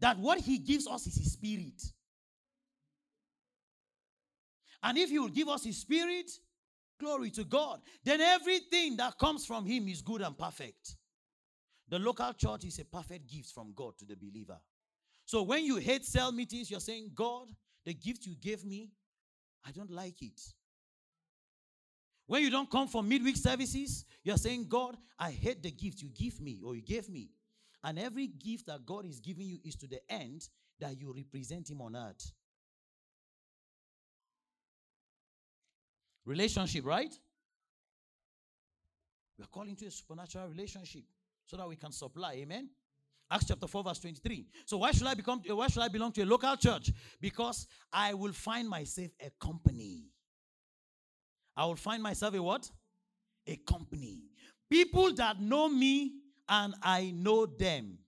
[0.00, 1.80] that what He gives us is His Spirit.
[4.82, 6.28] And if He will give us His Spirit,
[6.98, 10.96] glory to God, then everything that comes from Him is good and perfect.
[11.88, 14.58] The local church is a perfect gift from God to the believer.
[15.26, 17.46] So when you hate cell meetings, you're saying, God,
[17.84, 18.90] the gift you gave me,
[19.64, 20.40] I don't like it.
[22.26, 26.08] When you don't come for midweek services, you're saying, God, I hate the gift you
[26.08, 27.30] give me or you gave me.
[27.84, 30.48] And every gift that God is giving you is to the end
[30.80, 32.32] that you represent Him on earth.
[36.24, 37.14] Relationship, right?
[39.38, 41.04] We are calling to a supernatural relationship
[41.44, 42.34] so that we can supply.
[42.34, 42.68] Amen.
[43.30, 44.46] Acts chapter 4, verse 23.
[44.64, 46.92] So why should I become why should I belong to a local church?
[47.20, 50.10] Because I will find myself a company.
[51.56, 52.70] I will find myself a what?
[53.46, 54.20] A company.
[54.68, 56.12] People that know me
[56.48, 57.98] and I know them.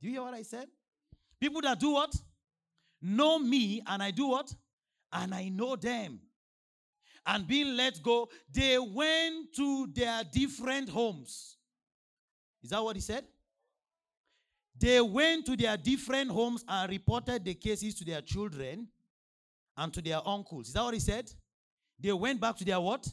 [0.00, 0.68] Do you hear what I said?
[1.40, 2.14] People that do what?
[3.02, 4.54] Know me and I do what?
[5.12, 6.20] And I know them.
[7.26, 11.56] And being let go, they went to their different homes.
[12.62, 13.24] Is that what he said?
[14.78, 18.88] They went to their different homes and reported the cases to their children
[19.76, 20.68] and to their uncles.
[20.68, 21.30] Is that what he said?
[22.00, 23.06] They went back to their what?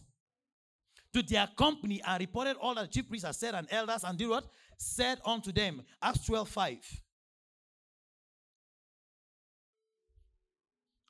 [1.14, 4.18] To their company and reported all that the chief priests had said and elders and
[4.18, 4.46] did what?
[4.78, 5.82] Said unto them.
[6.02, 7.02] Acts 12 5.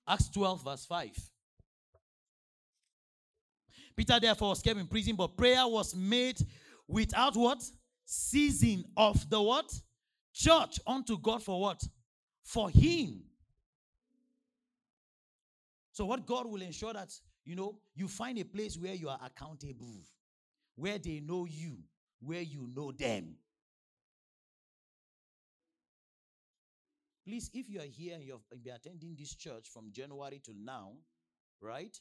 [0.07, 1.09] Acts 12, verse 5.
[3.95, 6.37] Peter therefore was kept in prison, but prayer was made
[6.87, 7.63] without what?
[8.05, 9.73] Ceasing of the what?
[10.33, 11.81] Church unto God for what?
[12.43, 13.23] For him.
[15.91, 17.09] So what God will ensure that
[17.45, 20.01] you know you find a place where you are accountable,
[20.75, 21.77] where they know you,
[22.19, 23.35] where you know them.
[27.25, 30.91] Please, if you are here and you've been attending this church from January to now,
[31.59, 31.99] right?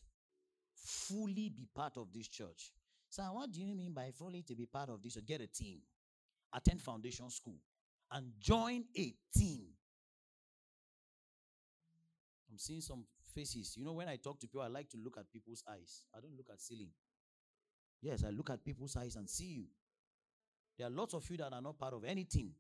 [0.75, 2.73] Fully be part of this church.
[3.09, 5.17] So, what do you mean by fully to be part of this?
[5.27, 5.79] Get a team,
[6.53, 7.57] attend foundation school,
[8.11, 9.67] and join a team.
[12.51, 13.05] I'm seeing some
[13.35, 13.77] faces.
[13.77, 16.03] You know, when I talk to people, I like to look at people's eyes.
[16.17, 16.91] I don't look at ceiling.
[18.01, 19.65] Yes, I look at people's eyes and see you.
[20.79, 22.51] There are lots of you that are not part of anything.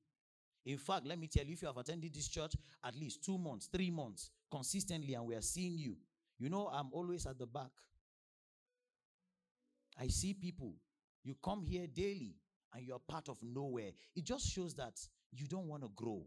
[0.66, 3.36] In fact, let me tell you, if you have attended this church at least two
[3.36, 5.96] months, three months consistently, and we are seeing you,
[6.38, 7.70] you know, I'm always at the back.
[9.98, 10.74] I see people.
[11.22, 12.36] You come here daily
[12.74, 13.90] and you're part of nowhere.
[14.14, 14.98] It just shows that
[15.32, 16.26] you don't want to grow.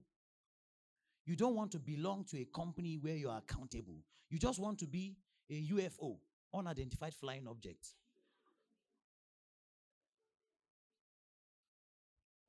[1.27, 3.97] You don't want to belong to a company where you're accountable.
[4.29, 5.17] You just want to be
[5.51, 6.17] a UFO,
[6.53, 7.85] unidentified flying object.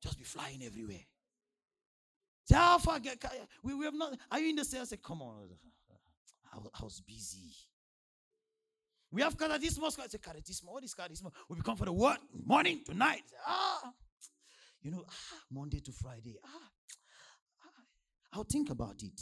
[0.00, 1.04] Just be flying everywhere.
[2.44, 3.00] Say, far?
[3.64, 4.16] We, we have not.
[4.30, 4.90] Are you in the sales?
[4.90, 5.48] Say, come on.
[6.54, 7.52] I, was- I was busy.
[9.10, 9.90] We have charisma.
[9.90, 10.66] Say, charisma.
[10.72, 11.32] What is charisma?
[11.48, 12.20] We become for the what?
[12.46, 13.24] Morning tonight.
[13.44, 13.92] Ah,
[14.80, 15.12] you know, ah,
[15.50, 16.36] Monday to Friday.
[16.44, 16.68] Ah, ah,
[18.32, 19.20] I'll think about it.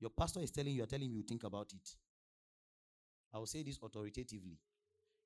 [0.00, 1.88] Your pastor is telling you, you're telling me you think about it.
[3.32, 4.58] I will say this authoritatively.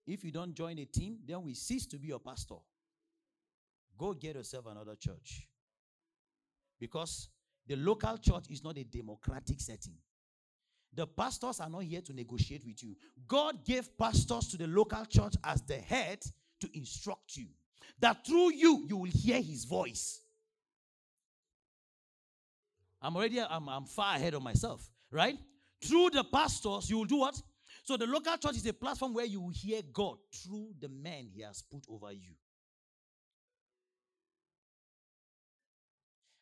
[0.06, 2.56] If you don't join a team, then we cease to be your pastor.
[3.98, 5.46] Go get yourself another church.
[6.78, 7.28] Because
[7.66, 9.98] the local church is not a democratic setting.
[10.92, 12.96] The pastors are not here to negotiate with you.
[13.28, 16.20] God gave pastors to the local church as the head
[16.60, 17.46] to instruct you.
[18.00, 20.20] That through you, you will hear his voice.
[23.02, 25.36] I'm already, I'm, I'm far ahead of myself, right?
[25.82, 27.40] Through the pastors, you will do what?
[27.84, 31.28] So the local church is a platform where you will hear God through the men
[31.34, 32.34] he has put over you.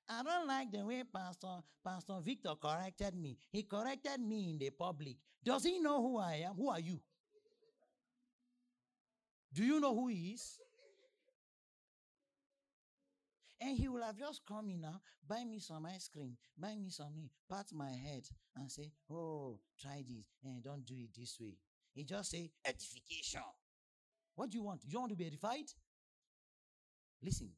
[0.09, 3.37] I don't like the way Pastor Pastor Victor corrected me.
[3.53, 5.17] He corrected me in the public.
[5.45, 6.55] Does he know who I am?
[6.55, 6.99] Who are you?
[9.53, 10.59] Do you know who he is?
[13.61, 16.91] And he will have just come in now, buy me some ice cream, buy me
[16.91, 18.23] some, meat, pat my head,
[18.55, 21.59] and say, "Oh, try this, and don't do it this way."
[21.93, 23.43] He just say edification.
[24.37, 24.83] What do you want?
[24.87, 25.73] You want to be edified?
[27.21, 27.51] Listen,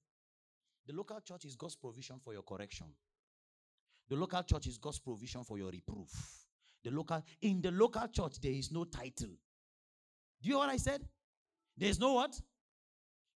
[0.87, 2.87] the local church is God's provision for your correction.
[4.09, 6.11] The local church is God's provision for your reproof.
[6.83, 9.37] The local in the local church there is no title.
[10.41, 11.07] Do you know what I said?
[11.77, 12.41] There is no what?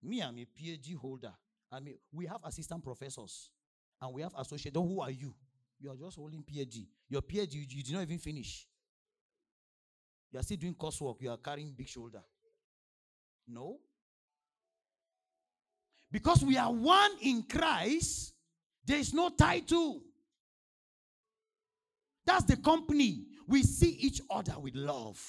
[0.04, 1.34] Me, I'm a PhD holder.
[1.72, 3.50] I mean, we have assistant professors
[4.02, 4.74] and we have associate.
[4.74, 5.34] Then who are you?
[5.80, 6.88] You are just holding PhD.
[7.10, 8.68] Your PhD, you, you did not even finish.
[10.32, 11.22] You are still doing coursework.
[11.22, 12.22] You are carrying big shoulder.
[13.48, 13.80] No.
[16.12, 18.34] Because we are one in Christ,
[18.86, 20.02] there is no title.
[22.26, 23.26] That's the company.
[23.48, 25.20] We see each other with love.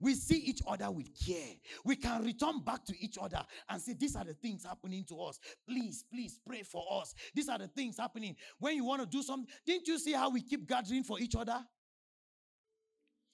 [0.00, 1.54] We see each other with care.
[1.84, 5.20] We can return back to each other and say, These are the things happening to
[5.20, 5.38] us.
[5.68, 7.14] Please, please pray for us.
[7.34, 8.36] These are the things happening.
[8.58, 11.34] When you want to do something, didn't you see how we keep gathering for each
[11.36, 11.64] other?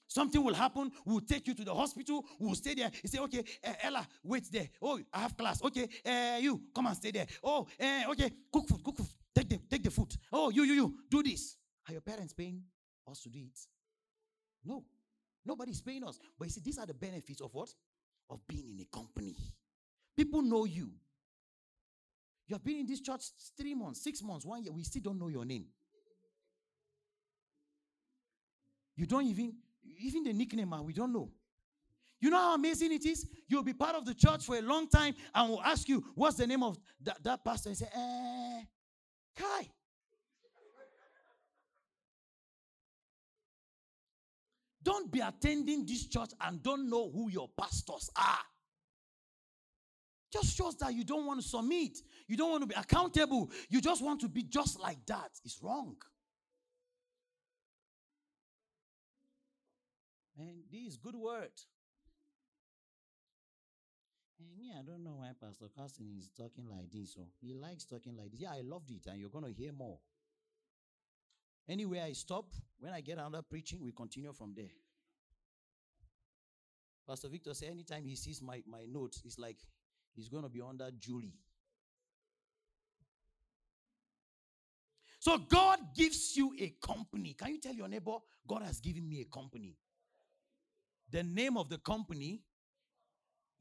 [0.09, 0.91] Something will happen.
[1.05, 2.25] We'll take you to the hospital.
[2.39, 2.91] We'll stay there.
[3.03, 4.69] You say, okay, uh, Ella, wait there.
[4.81, 5.63] Oh, I have class.
[5.63, 7.27] Okay, uh, you come and stay there.
[7.43, 9.09] Oh, uh, okay, cook food, cook food.
[9.35, 10.15] Take the, take the food.
[10.33, 11.57] Oh, you, you, you, do this.
[11.89, 12.63] Are your parents paying
[13.11, 13.59] us to do it?
[14.65, 14.85] No.
[15.47, 16.19] Nobody's paying us.
[16.39, 17.69] But you see, these are the benefits of what?
[18.29, 19.37] Of being in a company.
[20.17, 20.91] People know you.
[22.49, 23.23] You have been in this church
[23.57, 24.73] three months, six months, one year.
[24.73, 25.67] We still don't know your name.
[28.97, 29.55] You don't even,
[30.01, 31.31] even the nickname, we don't know.
[32.19, 33.29] You know how amazing it is?
[33.47, 36.37] You'll be part of the church for a long time and we'll ask you, what's
[36.37, 37.69] the name of that, that pastor?
[37.69, 38.63] And say, eh,
[39.37, 39.69] Kai.
[44.87, 48.39] Don't be attending this church and don't know who your pastors are.
[50.33, 51.99] Just shows that you don't want to submit.
[52.29, 53.51] You don't want to be accountable.
[53.69, 55.33] You just want to be just like that.
[55.45, 55.97] It's wrong.
[60.39, 61.51] And this is good word.
[64.39, 67.15] And me, I don't know why Pastor Coston is talking like this.
[67.15, 68.41] So he likes talking like this.
[68.41, 69.99] Yeah, I loved it, and you're gonna hear more.
[71.69, 72.47] Anywhere I stop,
[72.79, 74.71] when I get another preaching, we continue from there.
[77.09, 79.59] Pastor Victor said anytime he sees my, my notes, it's like
[80.15, 81.39] he's going to be under Julie.
[85.19, 87.35] So God gives you a company.
[87.35, 89.77] Can you tell your neighbor, God has given me a company?
[91.11, 92.43] The name of the company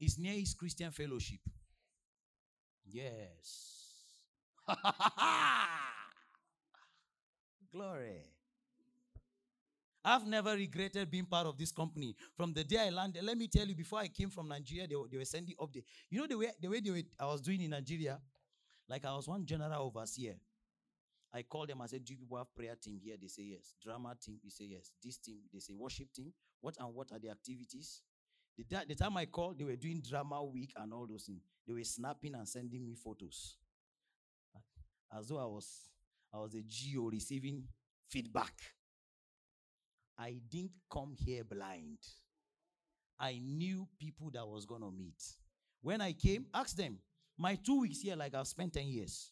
[0.00, 1.40] is Near East Christian Fellowship.
[2.84, 3.94] Yes.
[7.76, 8.22] Glory.
[10.02, 12.16] I've never regretted being part of this company.
[12.34, 14.94] From the day I landed, let me tell you, before I came from Nigeria, they,
[14.96, 15.84] were, they were sending update.
[16.08, 18.18] You know the way the way they were, I was doing in Nigeria,
[18.88, 20.36] like I was one general overseer.
[21.34, 21.82] I called them.
[21.82, 23.74] I said, "Do you people have prayer team here?" They say yes.
[23.82, 24.92] Drama team, they say yes.
[25.04, 26.32] This team, they say worship team.
[26.62, 28.00] What and what are the activities?
[28.56, 31.42] The, the time I called, they were doing drama week and all those things.
[31.66, 33.56] They were snapping and sending me photos,
[35.14, 35.90] as though I was
[36.36, 37.64] I was a GO receiving
[38.10, 38.52] feedback.
[40.18, 41.98] I didn't come here blind.
[43.18, 45.22] I knew people that I was to meet.
[45.80, 46.98] When I came, ask them,
[47.38, 49.30] my two weeks here, like I've spent 10 years.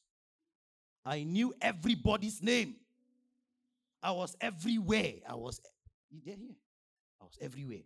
[1.04, 2.76] I knew everybody's name.
[4.02, 5.14] I was everywhere.
[5.28, 5.60] I was,
[6.10, 6.54] you there here?
[7.20, 7.82] I was everywhere.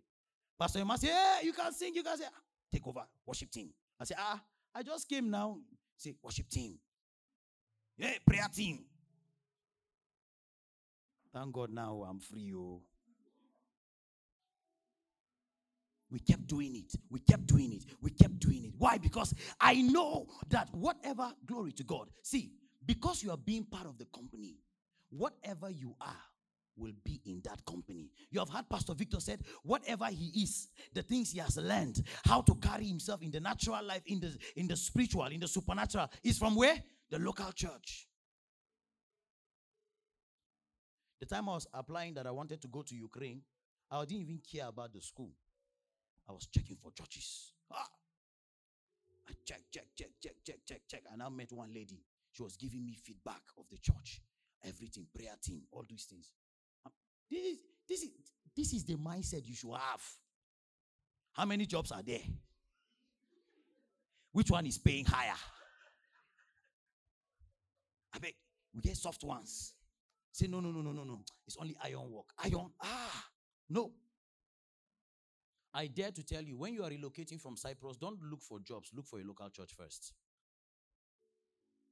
[0.57, 2.25] Pastor Emma say, hey, you can sing, you can say,
[2.71, 3.69] take over, worship team.
[3.99, 4.41] I say, ah,
[4.73, 5.57] I just came now.
[5.97, 6.77] Say, worship team.
[7.97, 8.79] Yeah, prayer team.
[11.33, 12.53] Thank God now I'm free.
[12.55, 12.81] Oh.
[16.11, 16.95] We kept doing it.
[17.09, 17.85] We kept doing it.
[18.01, 18.73] We kept doing it.
[18.77, 18.97] Why?
[18.97, 22.09] Because I know that whatever, glory to God.
[22.23, 22.51] See,
[22.85, 24.57] because you are being part of the company,
[25.09, 26.15] whatever you are
[26.75, 28.09] will be in that company.
[28.31, 32.41] You have heard Pastor Victor said, whatever he is, the things he has learned, how
[32.41, 36.09] to carry himself in the natural life, in the in the spiritual, in the supernatural,
[36.23, 36.81] is from where?
[37.11, 38.08] The local church.
[41.19, 43.41] The time I was applying that I wanted to go to Ukraine,
[43.91, 45.31] I didn't even care about the school.
[46.27, 47.53] I was checking for churches.
[47.71, 47.87] Ah.
[49.27, 51.03] I check, check, check, check, check, check, check.
[51.11, 52.01] And I met one lady.
[52.31, 54.21] She was giving me feedback of the church,
[54.65, 56.31] everything, prayer team, all these things.
[57.29, 57.57] This is
[57.87, 58.09] this is
[58.55, 60.01] this is the mindset you should have.
[61.33, 62.21] How many jobs are there?
[64.31, 65.37] Which one is paying higher?
[68.13, 68.33] I beg,
[68.73, 69.73] we get soft ones.
[70.31, 71.19] Say, no, no, no, no, no, no.
[71.47, 72.27] It's only iron work.
[72.43, 72.71] Iron.
[72.81, 73.25] Ah,
[73.69, 73.91] no.
[75.73, 78.91] I dare to tell you, when you are relocating from Cyprus, don't look for jobs.
[78.93, 80.13] Look for a local church first.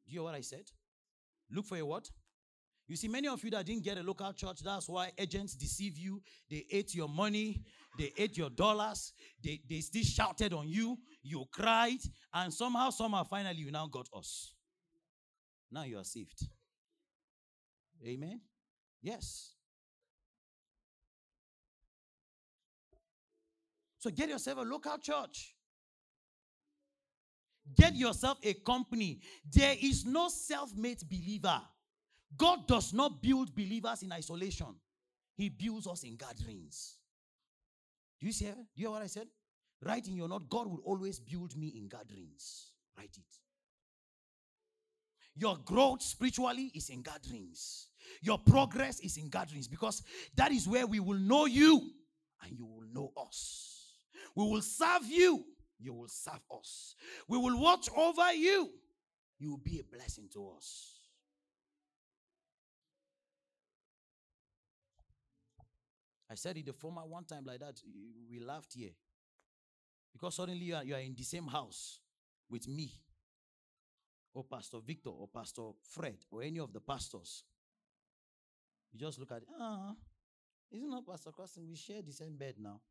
[0.05, 0.71] Do you hear what I said?
[1.51, 2.09] Look for a what?
[2.87, 5.97] You see, many of you that didn't get a local church, that's why agents deceive
[5.97, 6.21] you.
[6.49, 7.61] They ate your money,
[7.97, 9.11] they ate your dollars,
[9.43, 11.99] they, they still shouted on you, you cried,
[12.33, 14.53] and somehow, somehow, finally, you now got us.
[15.69, 16.47] Now you are saved.
[18.05, 18.41] Amen?
[19.01, 19.53] Yes.
[23.99, 25.55] So get yourself a local church.
[27.75, 29.19] Get yourself a company.
[29.51, 31.61] There is no self made believer.
[32.37, 34.75] God does not build believers in isolation,
[35.35, 36.97] He builds us in gatherings.
[38.19, 38.45] Do you see?
[38.45, 39.27] Do you hear what I said?
[39.83, 42.71] Write in your note, God will always build me in gatherings.
[42.97, 43.37] Write it.
[45.35, 47.86] Your growth spiritually is in gatherings.
[48.21, 50.03] Your progress is in gatherings because
[50.35, 51.91] that is where we will know you
[52.43, 53.93] and you will know us.
[54.35, 55.43] We will serve you,
[55.79, 56.95] you will serve us.
[57.27, 58.69] We will watch over you,
[59.39, 60.93] you will be a blessing to us.
[66.29, 67.81] I said it the former one time like that.
[68.29, 68.91] We laughed here.
[70.11, 71.99] Because suddenly you are, you are in the same house
[72.49, 72.91] with me,
[74.33, 77.43] or Pastor Victor, or Pastor Fred, or any of the pastors.
[78.97, 79.47] You just look at it.
[79.59, 79.93] Ah,
[80.71, 81.67] isn't not Pastor Coston?
[81.69, 82.81] We share the same bed now.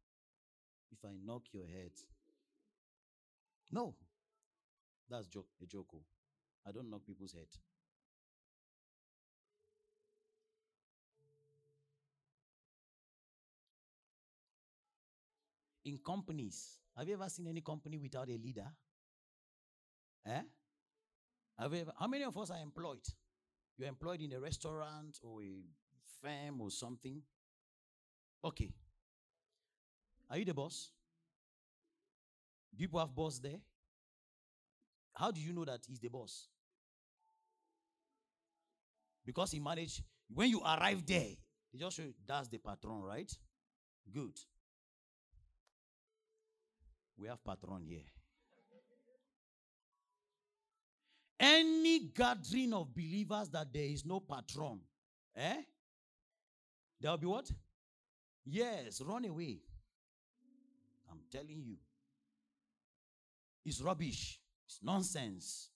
[0.92, 1.90] If I knock your head.
[3.72, 3.96] No.
[5.10, 5.88] That's joke, a joke.
[5.96, 6.04] oh.
[6.64, 7.48] I don't knock people's head.
[15.86, 18.68] In companies, have you ever seen any company without a leader?
[20.24, 20.42] Eh?
[21.58, 23.04] Have you ever, how many of us are employed?
[23.76, 25.64] You're employed in a restaurant or a
[26.22, 27.22] firm or something.
[28.44, 28.72] Okay.
[30.30, 30.90] Are you the boss?
[32.76, 33.60] Do people have boss there?
[35.14, 36.48] How do you know that he's the boss?
[39.24, 40.02] Because he managed,
[40.32, 41.30] when you arrive there,
[41.72, 43.32] they just show that's the patron, right?
[44.12, 44.38] Good.
[47.16, 48.04] We have patron here.
[51.38, 54.80] Any gathering of believers that there is no patron,
[55.34, 55.62] eh?
[57.06, 57.48] There will be what?
[58.44, 59.60] Yes, run away.
[61.08, 61.76] I'm telling you.
[63.64, 64.40] It's rubbish.
[64.66, 65.68] It's nonsense.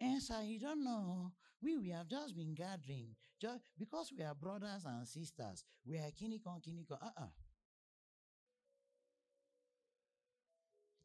[0.00, 1.32] And sir, you don't know.
[1.62, 3.08] We, we have just been gathering.
[3.38, 5.64] Just because we are brothers and sisters.
[5.84, 6.92] We are kinikon, kinikon.
[6.92, 7.26] Uh-uh.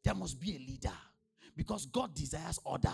[0.02, 0.96] There must be a leader.
[1.54, 2.88] Because God desires order.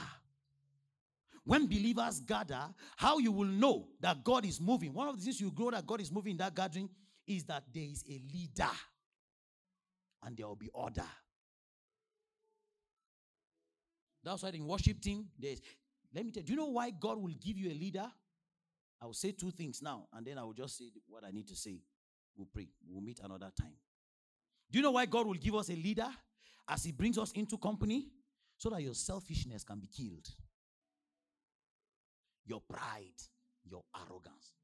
[1.49, 2.61] When believers gather,
[2.99, 4.93] how you will know that God is moving.
[4.93, 6.91] One of the things you grow that God is moving in that gathering
[7.27, 8.69] is that there is a leader
[10.23, 11.07] and there will be order.
[14.23, 15.63] That's why in worship team, there's
[16.15, 18.07] let me tell you, do you know why God will give you a leader?
[19.01, 21.49] I will say two things now, and then I will just say what I need
[21.49, 21.81] to say.
[22.37, 22.69] We'll pray.
[22.87, 23.73] We'll meet another time.
[24.71, 26.09] Do you know why God will give us a leader
[26.69, 28.09] as He brings us into company?
[28.59, 30.29] So that your selfishness can be killed.
[32.49, 33.21] Your pride,
[33.65, 34.55] your arrogance.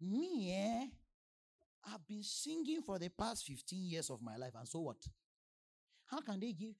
[0.00, 0.86] Me, eh?
[1.86, 4.96] I've been singing for the past 15 years of my life, and so what?
[6.06, 6.74] How can they give?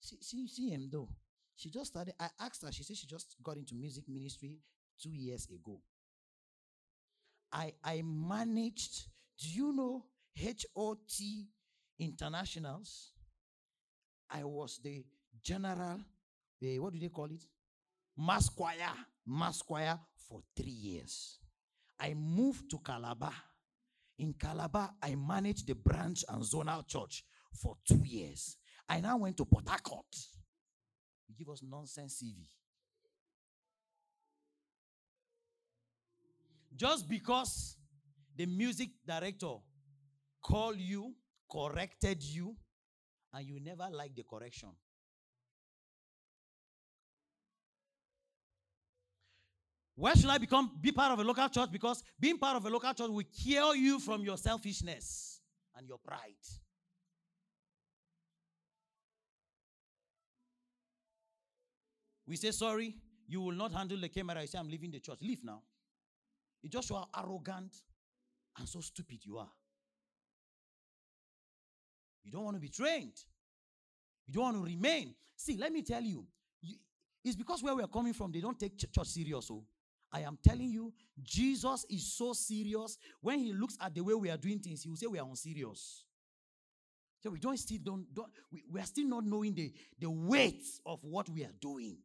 [0.00, 1.08] See, see, see him though.
[1.54, 2.14] She just started.
[2.18, 2.72] I asked her.
[2.72, 4.58] She said she just got into music ministry
[5.00, 5.80] two years ago.
[7.52, 9.06] I I managed.
[9.38, 10.04] Do you know
[10.36, 11.12] HOT
[12.00, 13.12] Internationals?
[14.28, 15.04] I was the
[15.42, 16.00] general.
[16.60, 17.44] The what do they call it?
[18.16, 18.92] Mass choir.
[19.66, 19.98] Choir
[20.28, 21.38] for three years.
[21.98, 23.34] I moved to Calabar.
[24.18, 28.56] In Calabar, I managed the branch and zonal church for two years.
[28.88, 30.16] I now went to Port Harcourt.
[31.28, 32.46] You give us nonsense CV.
[36.74, 37.76] Just because
[38.36, 39.54] the music director
[40.42, 41.14] called you,
[41.50, 42.56] corrected you,
[43.32, 44.70] and you never like the correction.
[49.94, 51.70] Why should I become be part of a local church?
[51.70, 55.40] Because being part of a local church will cure you from your selfishness
[55.76, 56.34] and your pride.
[62.26, 62.96] We say, sorry,
[63.28, 64.40] you will not handle the camera.
[64.40, 65.18] You say, I'm leaving the church.
[65.20, 65.62] Leave now.
[66.62, 67.76] It just show how arrogant
[68.58, 69.50] and so stupid you are.
[72.24, 73.20] You don't want to be trained.
[74.26, 75.14] You don't want to remain.
[75.36, 76.24] See, let me tell you,
[76.62, 76.76] you
[77.24, 79.46] it's because where we are coming from, they don't take ch- church serious.
[79.46, 79.64] So
[80.12, 80.92] I am telling you,
[81.22, 82.98] Jesus is so serious.
[83.20, 85.26] When he looks at the way we are doing things, he will say we are
[85.26, 86.04] unserious.
[87.22, 90.64] So we don't still don't, don't we, we are still not knowing the, the weight
[90.84, 91.98] of what we are doing.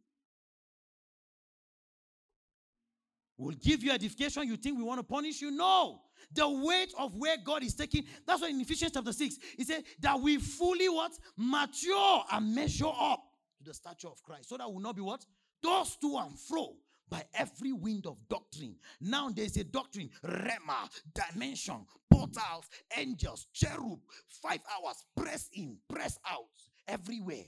[3.37, 4.43] We'll give you edification.
[4.47, 5.51] You think we want to punish you?
[5.51, 6.01] No.
[6.33, 8.05] The weight of where God is taking.
[8.25, 11.11] That's why in Ephesians chapter 6, he said that we fully what?
[11.35, 13.21] Mature and measure up
[13.59, 14.49] to the stature of Christ.
[14.49, 15.23] So that will not be what?
[15.61, 16.73] Tossed to and fro
[17.09, 18.75] by every wind of doctrine.
[18.99, 26.45] Now there's a doctrine, Rhema, dimension, portals, angels, cherub, five hours, press in, press out,
[26.87, 27.45] everywhere.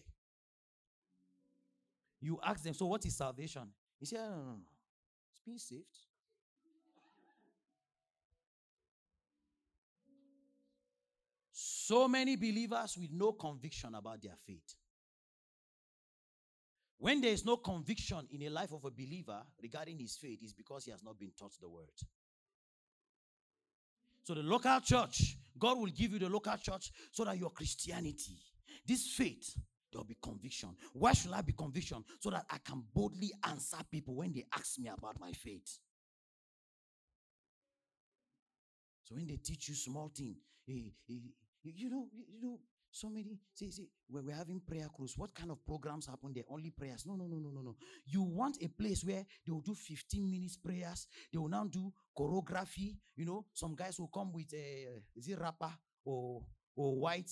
[2.22, 3.70] You ask them, so what is salvation?
[4.00, 4.56] He said, no, no, no.
[5.32, 5.86] It's being saved.
[11.52, 14.76] So many believers with no conviction about their faith.
[17.00, 20.54] When there is no conviction in a life of a believer regarding his faith, is
[20.54, 21.88] because he has not been taught the word.
[24.24, 28.38] So the local church, God will give you the local church so that your Christianity,
[28.86, 29.58] this faith,
[29.92, 30.76] there'll be conviction.
[30.94, 32.04] Why should I be conviction?
[32.20, 35.80] So that I can boldly answer people when they ask me about my faith.
[39.06, 40.36] So when they teach you small thing,
[40.68, 40.92] you
[41.90, 42.60] know, you know,
[42.92, 46.44] so many say, say, when we're having prayer cruise, what kind of programs happen there?
[46.50, 47.06] Only prayers.
[47.06, 47.76] No, no, no, no, no, no.
[48.06, 51.08] You want a place where they will do 15 minutes prayers.
[51.32, 52.96] They will now do choreography.
[53.16, 55.72] You know, some guys will come with a is it rapper
[56.06, 56.44] or
[56.76, 57.32] or white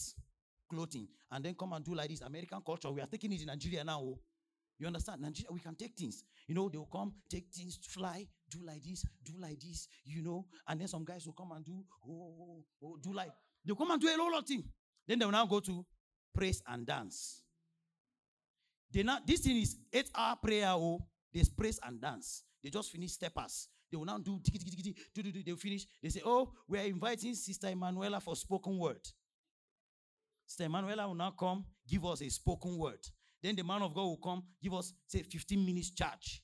[0.70, 2.22] clothing and then come and do like this.
[2.22, 2.92] American culture.
[2.92, 4.02] We are taking it in Nigeria now.
[4.02, 4.20] Oh.
[4.80, 5.22] You understand?
[5.22, 6.24] Nigeria, we can take things.
[6.48, 10.46] You know, they'll come, take things, fly, do like this, do like this, you know,
[10.68, 13.32] and then some guys will come and do, oh, oh, oh do like,
[13.66, 14.64] they'll come and do a lot of things.
[15.08, 15.86] Then they will now go to
[16.34, 17.44] praise and dance.
[18.92, 20.70] They now this thing is eight hour prayer.
[20.70, 22.44] Oh, there's praise and dance.
[22.64, 23.70] They just finish steppers.
[23.92, 25.44] They will now do tiki, tiki, tiki, do, do, do.
[25.44, 25.86] They finish.
[26.02, 29.00] They say, Oh, we are inviting Sister Emanuela for spoken word.
[30.46, 33.00] Sister Emanuela will now come, give us a spoken word.
[33.42, 36.42] Then the man of God will come, give us, say, 15 minutes charge.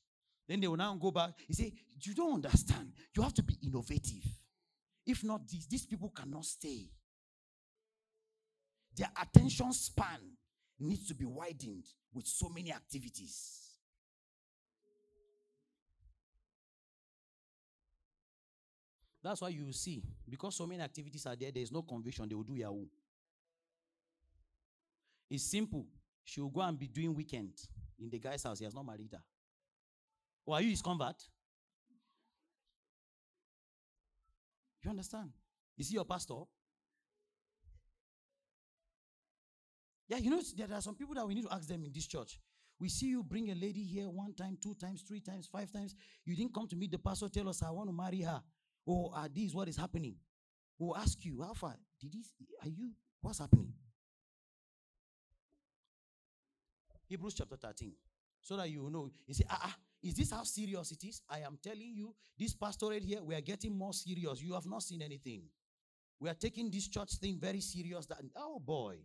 [0.48, 1.32] Then they will now go back.
[1.48, 2.94] He say, You don't understand.
[3.16, 4.24] You have to be innovative.
[5.06, 6.90] If not, these, these people cannot stay.
[8.96, 10.20] Their attention span
[10.80, 13.60] needs to be widened with so many activities.
[19.24, 22.44] That's why you see, because so many activities are there, there's no conviction, they will
[22.44, 22.86] do Yahoo.
[25.30, 25.88] It's simple.
[26.26, 27.54] She will go and be doing weekend
[28.00, 28.60] in the guy's house.
[28.60, 29.22] He has not married her.
[30.46, 31.24] Or are you his convert?
[34.84, 35.32] You understand?
[35.78, 36.36] Is he your pastor?
[40.14, 42.06] Yeah, you know, there are some people that we need to ask them in this
[42.06, 42.40] church.
[42.80, 45.96] We see you bring a lady here one time, two times, three times, five times.
[46.24, 48.40] You didn't come to meet the pastor, tell us, I want to marry her.
[48.86, 50.16] Or oh, this is what is happening.
[50.78, 51.76] We'll ask you, how far?
[52.00, 52.92] Did this, are you,
[53.22, 53.74] what's happening?
[57.08, 57.94] Hebrews chapter 13.
[58.40, 59.10] So that you know.
[59.26, 61.24] You say, ah, ah, is this how serious it is?
[61.28, 64.44] I am telling you, this pastorate here, we are getting more serious.
[64.44, 65.42] You have not seen anything.
[66.20, 68.06] We are taking this church thing very serious.
[68.06, 68.98] That, oh boy.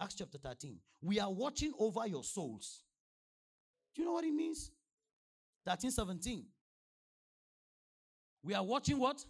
[0.00, 0.78] Acts chapter 13.
[1.02, 2.82] We are watching over your souls.
[3.94, 4.70] Do you know what it means?
[5.64, 6.44] 13, 17.
[8.42, 9.24] We are watching what?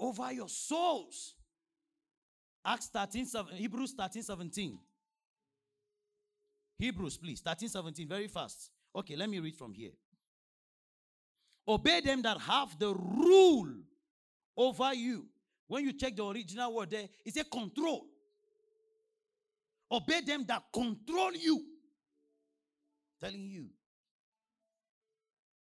[0.00, 1.34] Over your souls.
[2.64, 4.78] Acts 13, 7, Hebrews 13, 17.
[6.78, 7.40] Hebrews, please.
[7.40, 8.08] 13, 17.
[8.08, 8.70] Very fast.
[8.96, 9.92] Okay, let me read from here.
[11.68, 13.68] Obey them that have the rule
[14.56, 15.26] over you.
[15.66, 18.06] When you check the original word there, it's a control.
[19.90, 21.62] Obey them that control you.
[23.20, 23.68] Telling you.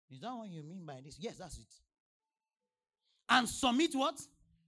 [0.09, 1.17] Is that what you mean by this?
[1.19, 1.73] Yes, that's it.
[3.29, 4.19] And submit what?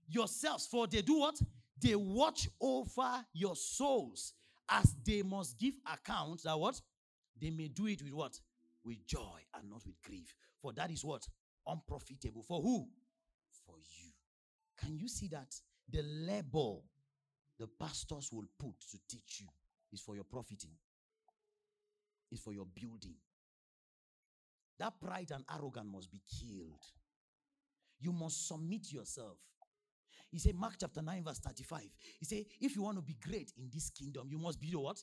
[0.08, 0.66] Yourselves.
[0.66, 1.36] For they do what?
[1.78, 4.32] They watch over your souls
[4.70, 6.80] as they must give account that what?
[7.40, 8.38] They may do it with what?
[8.84, 10.34] With joy and not with grief.
[10.62, 11.26] For that is what?
[11.66, 12.42] Unprofitable.
[12.42, 12.88] For who?
[13.66, 14.10] For you.
[14.78, 15.54] Can you see that?
[15.90, 16.76] The labor
[17.58, 19.48] the pastors will put to teach you
[19.92, 20.72] is for your profiting,
[22.32, 23.14] is for your building.
[24.78, 26.84] That pride and arrogance must be killed.
[28.00, 29.38] You must submit yourself.
[30.30, 31.82] He said, Mark chapter 9, verse 35.
[32.18, 34.80] He said, if you want to be great in this kingdom, you must be the
[34.80, 35.00] what?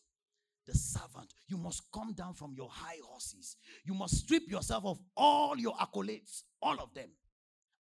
[0.68, 1.34] The servant.
[1.48, 3.56] You must come down from your high horses.
[3.86, 7.10] You must strip yourself of all your accolades, all of them,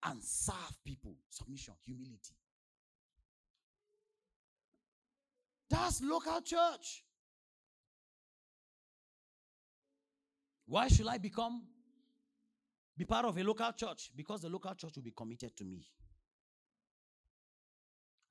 [0.04, 1.16] and serve people.
[1.28, 2.36] Submission, humility.
[5.70, 7.04] That's local church.
[10.66, 11.62] Why should I become
[12.96, 14.10] be part of a local church?
[14.14, 15.86] Because the local church will be committed to me.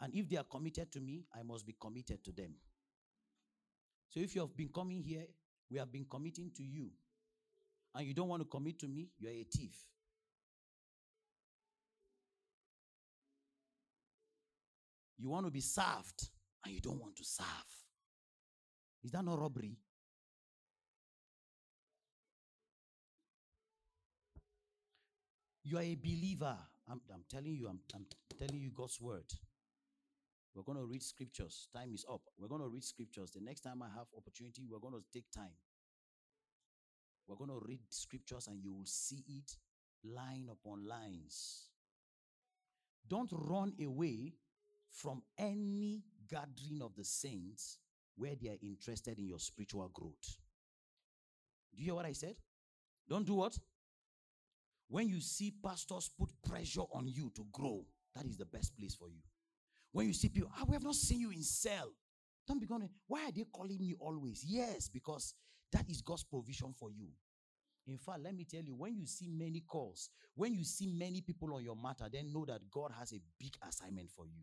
[0.01, 2.53] And if they are committed to me, I must be committed to them.
[4.09, 5.25] So if you have been coming here,
[5.69, 6.89] we have been committing to you,
[7.93, 9.75] and you don't want to commit to me, you're a thief.
[15.17, 16.29] You want to be served,
[16.66, 17.45] and you don't want to serve.
[19.03, 19.78] Is that not robbery?
[25.64, 26.57] You are a believer.
[26.89, 28.05] I'm, I'm telling you, I'm, I'm
[28.38, 29.26] telling you God's word.
[30.55, 31.68] We're going to read scriptures.
[31.74, 32.22] Time is up.
[32.38, 33.32] We're going to read scriptures.
[33.32, 35.53] The next time I have opportunity, we're going to take time.
[37.28, 39.55] We're going to read scriptures and you will see it
[40.03, 41.68] line upon lines.
[43.07, 44.34] Don't run away
[44.89, 47.77] from any gathering of the saints
[48.15, 50.38] where they are interested in your spiritual growth.
[51.73, 52.36] Do you hear what I said?
[53.07, 53.57] Don't do what?
[54.88, 58.95] When you see pastors put pressure on you to grow, that is the best place
[58.95, 59.21] for you.
[59.91, 61.91] When you see people, ah, we have not seen you in cell.
[62.47, 64.43] Don't be going, why are they calling me always?
[64.45, 65.36] Yes, because
[65.71, 67.07] that is God's provision for you.
[67.88, 71.21] In fact, let me tell you, when you see many calls, when you see many
[71.21, 74.41] people on your matter, then know that God has a big assignment for you.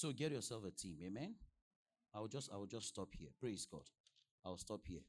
[0.00, 1.34] So get yourself a team, amen.
[2.14, 3.28] I will just I will just stop here.
[3.38, 3.82] Praise God.
[4.42, 5.02] I'll stop here.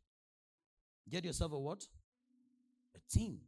[1.09, 1.87] Get yourself a what?
[2.93, 3.39] A team.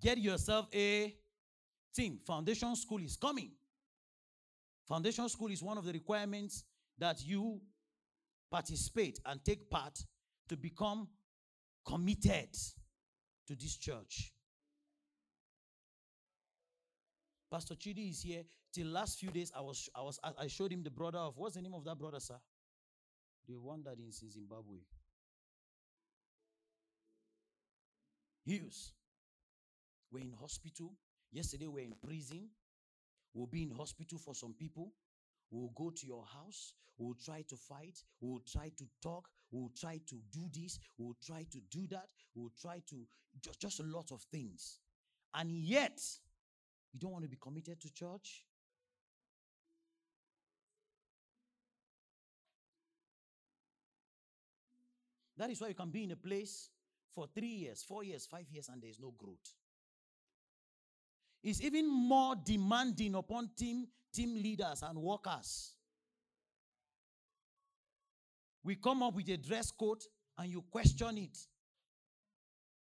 [0.00, 1.14] Get yourself a
[1.94, 2.18] team.
[2.26, 3.52] Foundation school is coming.
[4.88, 6.64] Foundation school is one of the requirements
[6.98, 7.60] that you
[8.50, 9.96] participate and take part
[10.48, 11.06] to become
[11.86, 12.52] committed
[13.46, 14.32] to this church.
[17.50, 18.44] Pastor Chidi is here.
[18.72, 21.56] Till last few days, I was I was I showed him the brother of what's
[21.56, 22.36] the name of that brother, sir?
[23.48, 24.78] The one that is in Zimbabwe.
[28.44, 28.92] Hughes.
[30.12, 30.92] We're in hospital.
[31.32, 32.48] Yesterday we're in prison.
[33.34, 34.92] We'll be in hospital for some people.
[35.50, 36.74] We'll go to your house.
[36.98, 38.02] We'll try to fight.
[38.20, 39.28] We'll try to talk.
[39.50, 40.78] We'll try to do this.
[40.98, 42.10] We'll try to do that.
[42.34, 42.96] We'll try to
[43.40, 44.78] just, just a lot of things.
[45.34, 46.00] And yet,
[46.92, 48.44] you don't want to be committed to church?
[55.36, 56.68] That is why you can be in a place
[57.14, 59.54] for three years, four years, five years, and there is no growth.
[61.42, 65.72] It's even more demanding upon team, team leaders and workers.
[68.62, 70.02] We come up with a dress code
[70.36, 71.38] and you question it.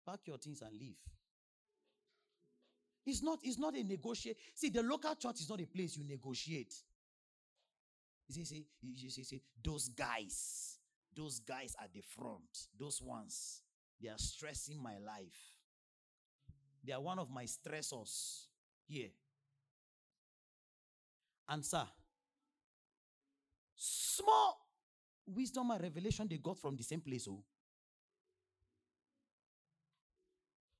[0.04, 0.96] Pack your things and leave.
[3.08, 4.36] It's not, it's not a negotiate.
[4.54, 6.74] See, the local church is not a place you negotiate.
[8.28, 10.76] You see, see, you see, see, those guys,
[11.16, 13.62] those guys at the front, those ones,
[14.02, 15.54] they are stressing my life.
[16.84, 18.44] They are one of my stressors
[18.86, 19.08] here.
[21.48, 21.86] Answer.
[23.74, 24.58] Small
[25.26, 27.26] wisdom and revelation they got from the same place.
[27.26, 27.42] Oh.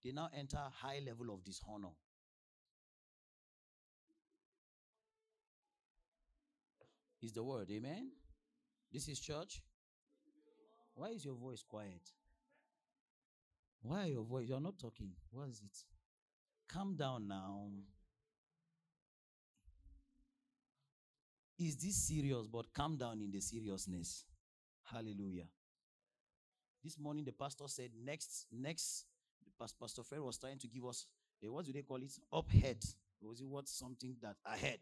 [0.05, 1.89] They now enter high level of dishonor.
[7.23, 8.11] Is the word, amen?
[8.93, 9.63] This is church.
[10.95, 12.13] Why is your voice quiet?
[13.83, 14.47] Why your voice?
[14.49, 15.11] You're not talking.
[15.31, 15.77] What is it?
[16.73, 17.69] Calm down now.
[21.59, 22.47] Is this serious?
[22.47, 24.25] But calm down in the seriousness.
[24.93, 25.47] Hallelujah.
[26.83, 29.07] This morning the pastor said next, next,
[29.59, 31.07] Pastor Fred was trying to give us
[31.43, 32.13] a, what do they call it?
[32.33, 32.79] Up head.
[33.21, 34.81] Was it what something that ahead?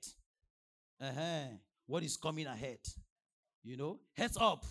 [1.00, 1.56] Uh-huh.
[1.86, 2.78] What is coming ahead?
[3.62, 4.64] You know, heads up.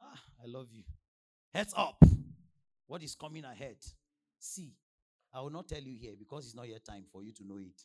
[0.00, 0.84] Ah, I love you.
[1.52, 2.02] Heads up.
[2.86, 3.76] What is coming ahead?
[4.38, 4.72] See,
[5.32, 7.58] I will not tell you here because it's not yet time for you to know
[7.58, 7.80] it.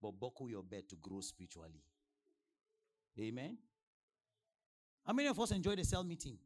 [0.00, 1.82] But buckle your bed to grow spiritually.
[3.18, 3.58] Amen.
[5.04, 6.38] How many of us enjoy the cell meeting?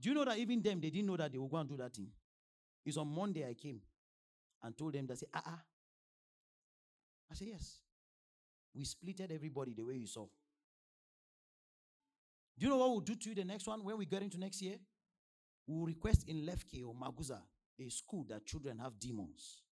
[0.00, 1.82] Do you know that even them, they didn't know that they were going to do
[1.82, 2.08] that thing?
[2.84, 3.80] It's on Monday I came
[4.62, 5.62] and told them that say, ah, ah.
[7.30, 7.78] I said, yes.
[8.74, 10.26] We splitted everybody the way you saw.
[12.58, 14.38] Do you know what we'll do to you the next one when we get into
[14.38, 14.76] next year?
[15.66, 17.38] We'll request in Lefke or Maguza
[17.80, 19.62] a school that children have demons.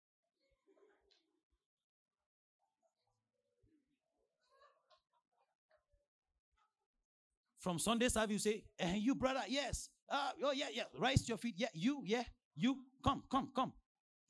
[7.59, 9.91] From Sunday service, you say, eh, you brother, yes.
[10.09, 10.85] Uh, oh, yeah, yeah.
[10.99, 11.55] Rise your feet.
[11.59, 12.23] Yeah, you, yeah,
[12.57, 12.79] you.
[13.05, 13.73] Come, come, come.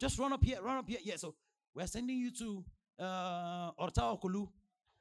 [0.00, 0.98] Just run up here, run up here.
[1.04, 1.36] Yeah, so
[1.74, 2.64] we're sending you to
[2.98, 4.48] uh, Orta Okulu.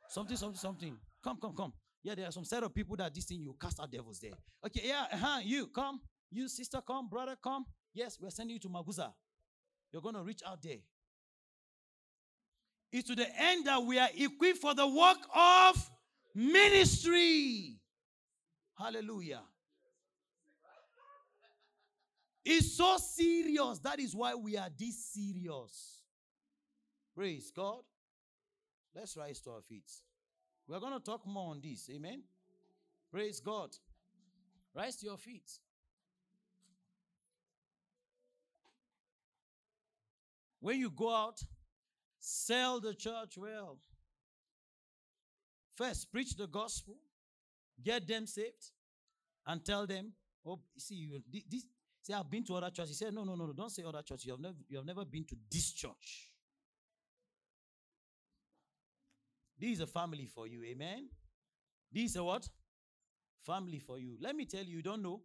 [0.10, 0.98] Something, something, something.
[1.24, 1.74] Come, come, come.
[2.04, 4.32] Yeah, there are some set of people that this thing you cast out devils there.
[4.66, 6.02] Okay, yeah, uh-huh, you come.
[6.32, 7.08] You sister, come.
[7.08, 7.66] Brother, come.
[7.94, 9.12] Yes, we're sending you to Maguza.
[9.92, 10.78] You're to reach out there.
[12.92, 15.90] It's to the end that we are equipped for the work of
[16.34, 17.78] ministry.
[18.78, 19.42] Hallelujah.
[22.44, 23.80] It's so serious.
[23.80, 26.02] That is why we are this serious.
[27.16, 27.82] Praise God.
[28.96, 29.90] Let's rise to our feet.
[30.68, 31.90] We're going to talk more on this.
[31.94, 32.24] Amen.
[33.12, 33.70] Praise God.
[34.76, 35.50] Rise to your feet.
[40.60, 41.42] When you go out,
[42.20, 43.80] sell the church well.
[45.76, 46.98] First, preach the gospel,
[47.82, 48.72] get them saved,
[49.48, 50.12] and tell them,
[50.46, 51.66] oh, see, you thi- this,
[52.02, 53.00] say, I've been to other churches.
[53.00, 54.26] He said, no, no, no, no, don't say other churches.
[54.26, 56.29] You have never, you have never been to this church.
[59.60, 61.10] This is a family for you, amen.
[61.92, 62.48] This is a what?
[63.46, 64.16] Family for you.
[64.20, 65.22] Let me tell you, you don't know.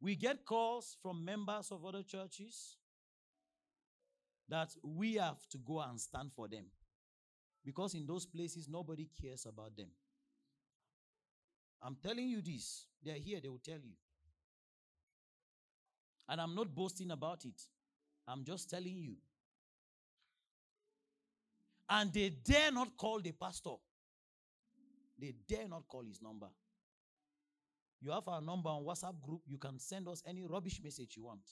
[0.00, 2.76] We get calls from members of other churches
[4.48, 6.66] that we have to go and stand for them.
[7.64, 9.88] Because in those places, nobody cares about them.
[11.80, 12.86] I'm telling you this.
[13.02, 13.94] They're here, they will tell you.
[16.28, 17.60] And I'm not boasting about it.
[18.28, 19.16] I'm just telling you.
[21.94, 23.74] And they dare not call the pastor.
[25.18, 26.48] They dare not call his number.
[28.00, 29.42] You have our number on WhatsApp group.
[29.46, 31.42] You can send us any rubbish message you want.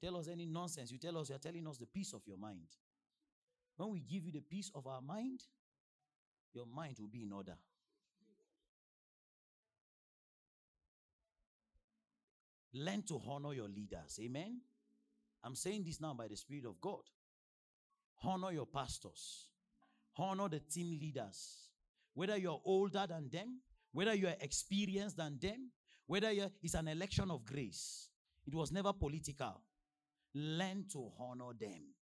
[0.00, 0.92] Tell us any nonsense.
[0.92, 2.68] You tell us you're telling us the peace of your mind.
[3.76, 5.42] When we give you the peace of our mind,
[6.54, 7.56] your mind will be in order.
[12.72, 14.16] Learn to honor your leaders.
[14.22, 14.60] Amen.
[15.42, 17.02] I'm saying this now by the Spirit of God.
[18.22, 19.46] Honor your pastors,
[20.18, 21.68] honor the team leaders.
[22.14, 23.60] Whether you're older than them,
[23.92, 25.70] whether you're experienced than them,
[26.06, 26.30] whether
[26.62, 28.08] it's an election of grace.
[28.46, 29.62] It was never political.
[30.34, 31.94] Learn to honor them,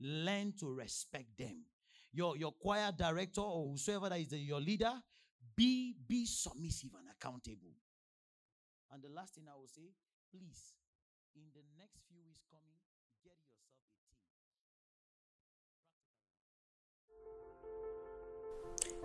[0.00, 1.64] learn to respect them.
[2.12, 4.92] Your, your choir director or whosoever that is the- your leader,
[5.54, 7.74] be, be submissive and accountable.
[8.90, 9.92] And the last thing I will say,
[10.30, 10.72] please,
[11.34, 12.78] in the next few weeks coming,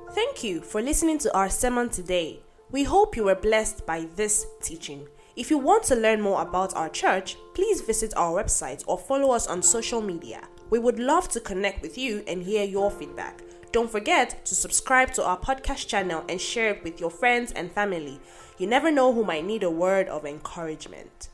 [0.09, 2.41] Thank you for listening to our sermon today.
[2.71, 5.07] We hope you were blessed by this teaching.
[5.37, 9.31] If you want to learn more about our church, please visit our website or follow
[9.31, 10.41] us on social media.
[10.69, 13.41] We would love to connect with you and hear your feedback.
[13.71, 17.71] Don't forget to subscribe to our podcast channel and share it with your friends and
[17.71, 18.19] family.
[18.57, 21.29] You never know who might need a word of encouragement.